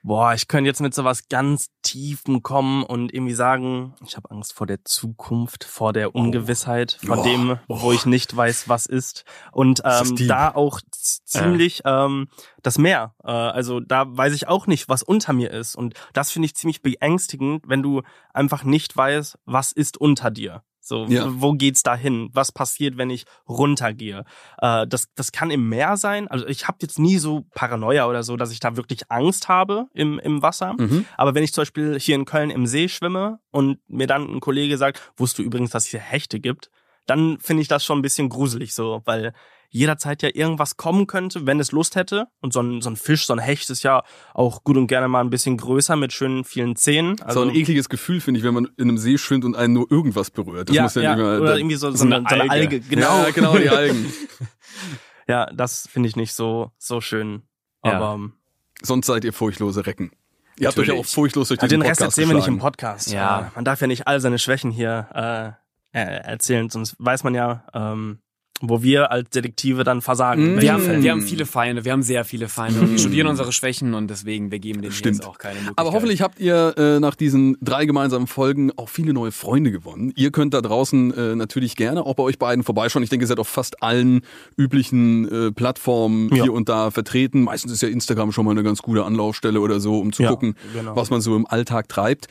[0.03, 4.51] Boah, ich könnte jetzt mit sowas ganz Tiefem kommen und irgendwie sagen, ich habe Angst
[4.53, 7.23] vor der Zukunft, vor der Ungewissheit, vor Oh.
[7.23, 9.25] dem, wo ich nicht weiß, was ist.
[9.51, 10.27] Und ist ähm, deep.
[10.27, 12.29] da auch ziemlich ähm,
[12.63, 13.13] das Meer.
[13.23, 15.75] Äh, also da weiß ich auch nicht, was unter mir ist.
[15.75, 18.01] Und das finde ich ziemlich beängstigend, wenn du
[18.33, 20.63] einfach nicht weißt, was ist unter dir.
[20.83, 21.25] So, Ja.
[21.27, 22.29] wo geht's da hin?
[22.33, 24.25] Was passiert, wenn ich runtergehe?
[24.57, 26.27] Äh, das, das kann im Meer sein.
[26.27, 29.85] Also ich habe jetzt nie so Paranoia oder so, dass ich da wirklich Angst habe
[29.93, 30.73] im, im Wasser.
[30.77, 31.05] Mhm.
[31.17, 34.39] Aber wenn ich zum Beispiel hier in Köln im See schwimme und mir dann ein
[34.39, 36.71] Kollege sagt, wusstest du übrigens, dass es hier Hechte gibt,
[37.05, 39.33] dann finde ich das schon ein bisschen gruselig so, weil
[39.73, 42.27] jederzeit ja irgendwas kommen könnte, wenn es Lust hätte.
[42.41, 45.07] Und so ein, so ein Fisch, so ein Hecht ist ja auch gut und gerne
[45.07, 47.15] mal ein bisschen größer mit schönen vielen Zähnen.
[47.29, 49.89] so ein ekliges Gefühl, finde ich, wenn man in einem See schwimmt und einen nur
[49.89, 50.67] irgendwas berührt.
[50.67, 52.27] Das ja, muss ja, ja, nicht mal, oder da- irgendwie so, so, so eine, eine
[52.27, 52.53] so eine Alge.
[52.53, 52.79] Alge.
[52.81, 54.11] Genau, Ja, genau, die Algen.
[55.27, 57.43] Ja, das finde ich nicht so, so schön.
[57.85, 57.93] Ja.
[57.93, 58.33] Aber ähm,
[58.81, 60.11] Sonst seid ihr furchtlose Recken.
[60.59, 62.47] Ihr habt euch ja auch furchtlos durch ja, diesen den Rest Podcast erzählen wir nicht
[62.47, 62.57] im.
[62.59, 63.11] Podcast.
[63.11, 63.51] Ja.
[63.55, 65.60] Man darf ja nicht all seine Schwächen hier äh,
[65.93, 68.19] äh, erzählen, sonst weiß man ja, ähm,
[68.63, 70.43] wo wir als Detektive dann versagen.
[70.43, 70.53] Mm.
[70.57, 73.25] in Wir haben, wir haben viele Feinde, wir haben sehr viele Feinde und wir studieren
[73.25, 75.15] unsere Schwächen und deswegen, wir geben denen Stimmt.
[75.15, 75.79] jetzt auch keine Möglichkeit.
[75.79, 80.13] Aber hoffentlich habt ihr äh, nach diesen drei gemeinsamen Folgen auch viele neue Freunde gewonnen.
[80.15, 83.01] Ihr könnt da draußen äh, natürlich gerne auch bei euch beiden vorbeischauen.
[83.01, 84.21] Ich denke, ihr seid auf fast allen
[84.57, 86.43] üblichen äh, Plattformen Ja.
[86.43, 87.41] hier und da vertreten.
[87.41, 90.29] Meistens ist ja Instagram schon mal eine ganz gute Anlaufstelle oder so, um zu Ja,
[90.29, 90.95] gucken, genau.
[90.95, 92.27] was man so im Alltag treibt.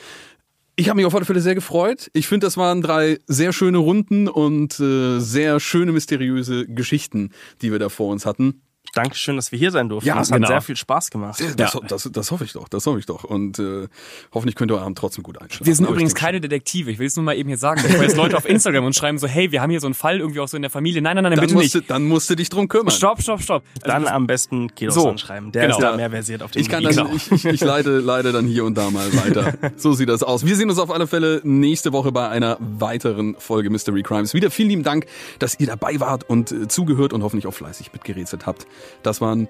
[0.77, 2.11] Ich habe mich auf alle Fälle sehr gefreut.
[2.15, 7.71] Ich finde, das waren drei sehr schöne Runden und äh, sehr schöne, mysteriöse Geschichten, die
[7.73, 8.63] wir da vor uns hatten.
[8.93, 10.09] Dankeschön, dass wir hier sein durften.
[10.09, 10.49] Ja, das genau.
[10.49, 11.41] hat sehr viel Spaß gemacht.
[11.57, 11.81] Das, Ja.
[11.87, 13.23] das, das hoffe ich doch, das hoffe ich doch.
[13.23, 13.87] Und äh,
[14.35, 15.65] hoffentlich könnt ihr euren Abend trotzdem gut einschlafen.
[15.67, 16.91] Wir sind Aber übrigens keine Detektive.
[16.91, 17.81] Ich will es nur mal eben hier sagen.
[17.83, 20.19] Bevor jetzt Leute auf Instagram und schreiben so, hey, wir haben hier so einen Fall
[20.19, 21.03] irgendwie auch so in der Familie.
[21.03, 21.75] Nein, nein, nein, bitte dann nicht.
[21.75, 22.91] musst, du, dann musst du dich drum kümmern.
[22.91, 23.63] Stopp, stopp, stopp.
[23.85, 25.53] Dann am besten Kilos So, anschreiben.
[25.53, 25.77] Der genau.
[25.79, 28.47] ist da mehr versiert auf dem Ich kann dann, ich, ich, ich leite, leite dann
[28.47, 29.55] hier und da mal weiter.
[29.77, 30.45] So sieht das aus.
[30.45, 34.35] Wir sehen uns auf alle Fälle nächste Woche bei einer weiteren Folge Mystery Crimes.
[34.35, 35.07] Wieder vielen lieben Dank,
[35.39, 38.67] dass ihr dabei wart und äh, zugehört und hoffentlich auch fleißig mitgerätselt habt.
[39.03, 39.49] Das waren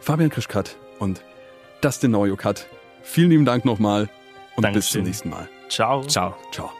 [0.00, 1.22] Fabian Krischkat und
[1.80, 2.68] Dustin Neujokat.
[3.02, 4.08] Vielen lieben Dank nochmal
[4.56, 5.00] und bis Dankeschön.
[5.00, 5.48] zum nächsten Mal.
[5.68, 6.02] Ciao.
[6.06, 6.34] Ciao.
[6.52, 6.70] Ciao.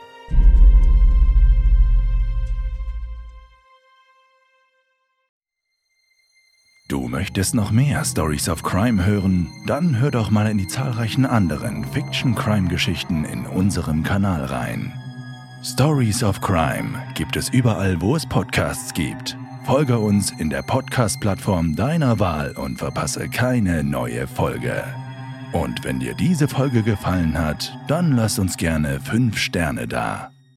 [6.88, 9.50] Du möchtest noch mehr Stories of Crime hören?
[9.66, 14.92] Dann hör doch mal in die zahlreichen anderen Fiction-Crime-Geschichten in unserem Kanal rein.
[15.64, 19.36] Stories of Crime gibt es überall, wo es Podcasts gibt.
[19.64, 24.84] Folge uns in der Podcast-Plattform deiner Wahl und verpasse keine neue Folge.
[25.52, 30.33] Und wenn dir diese Folge gefallen hat, dann lass uns gerne 5 Sterne da.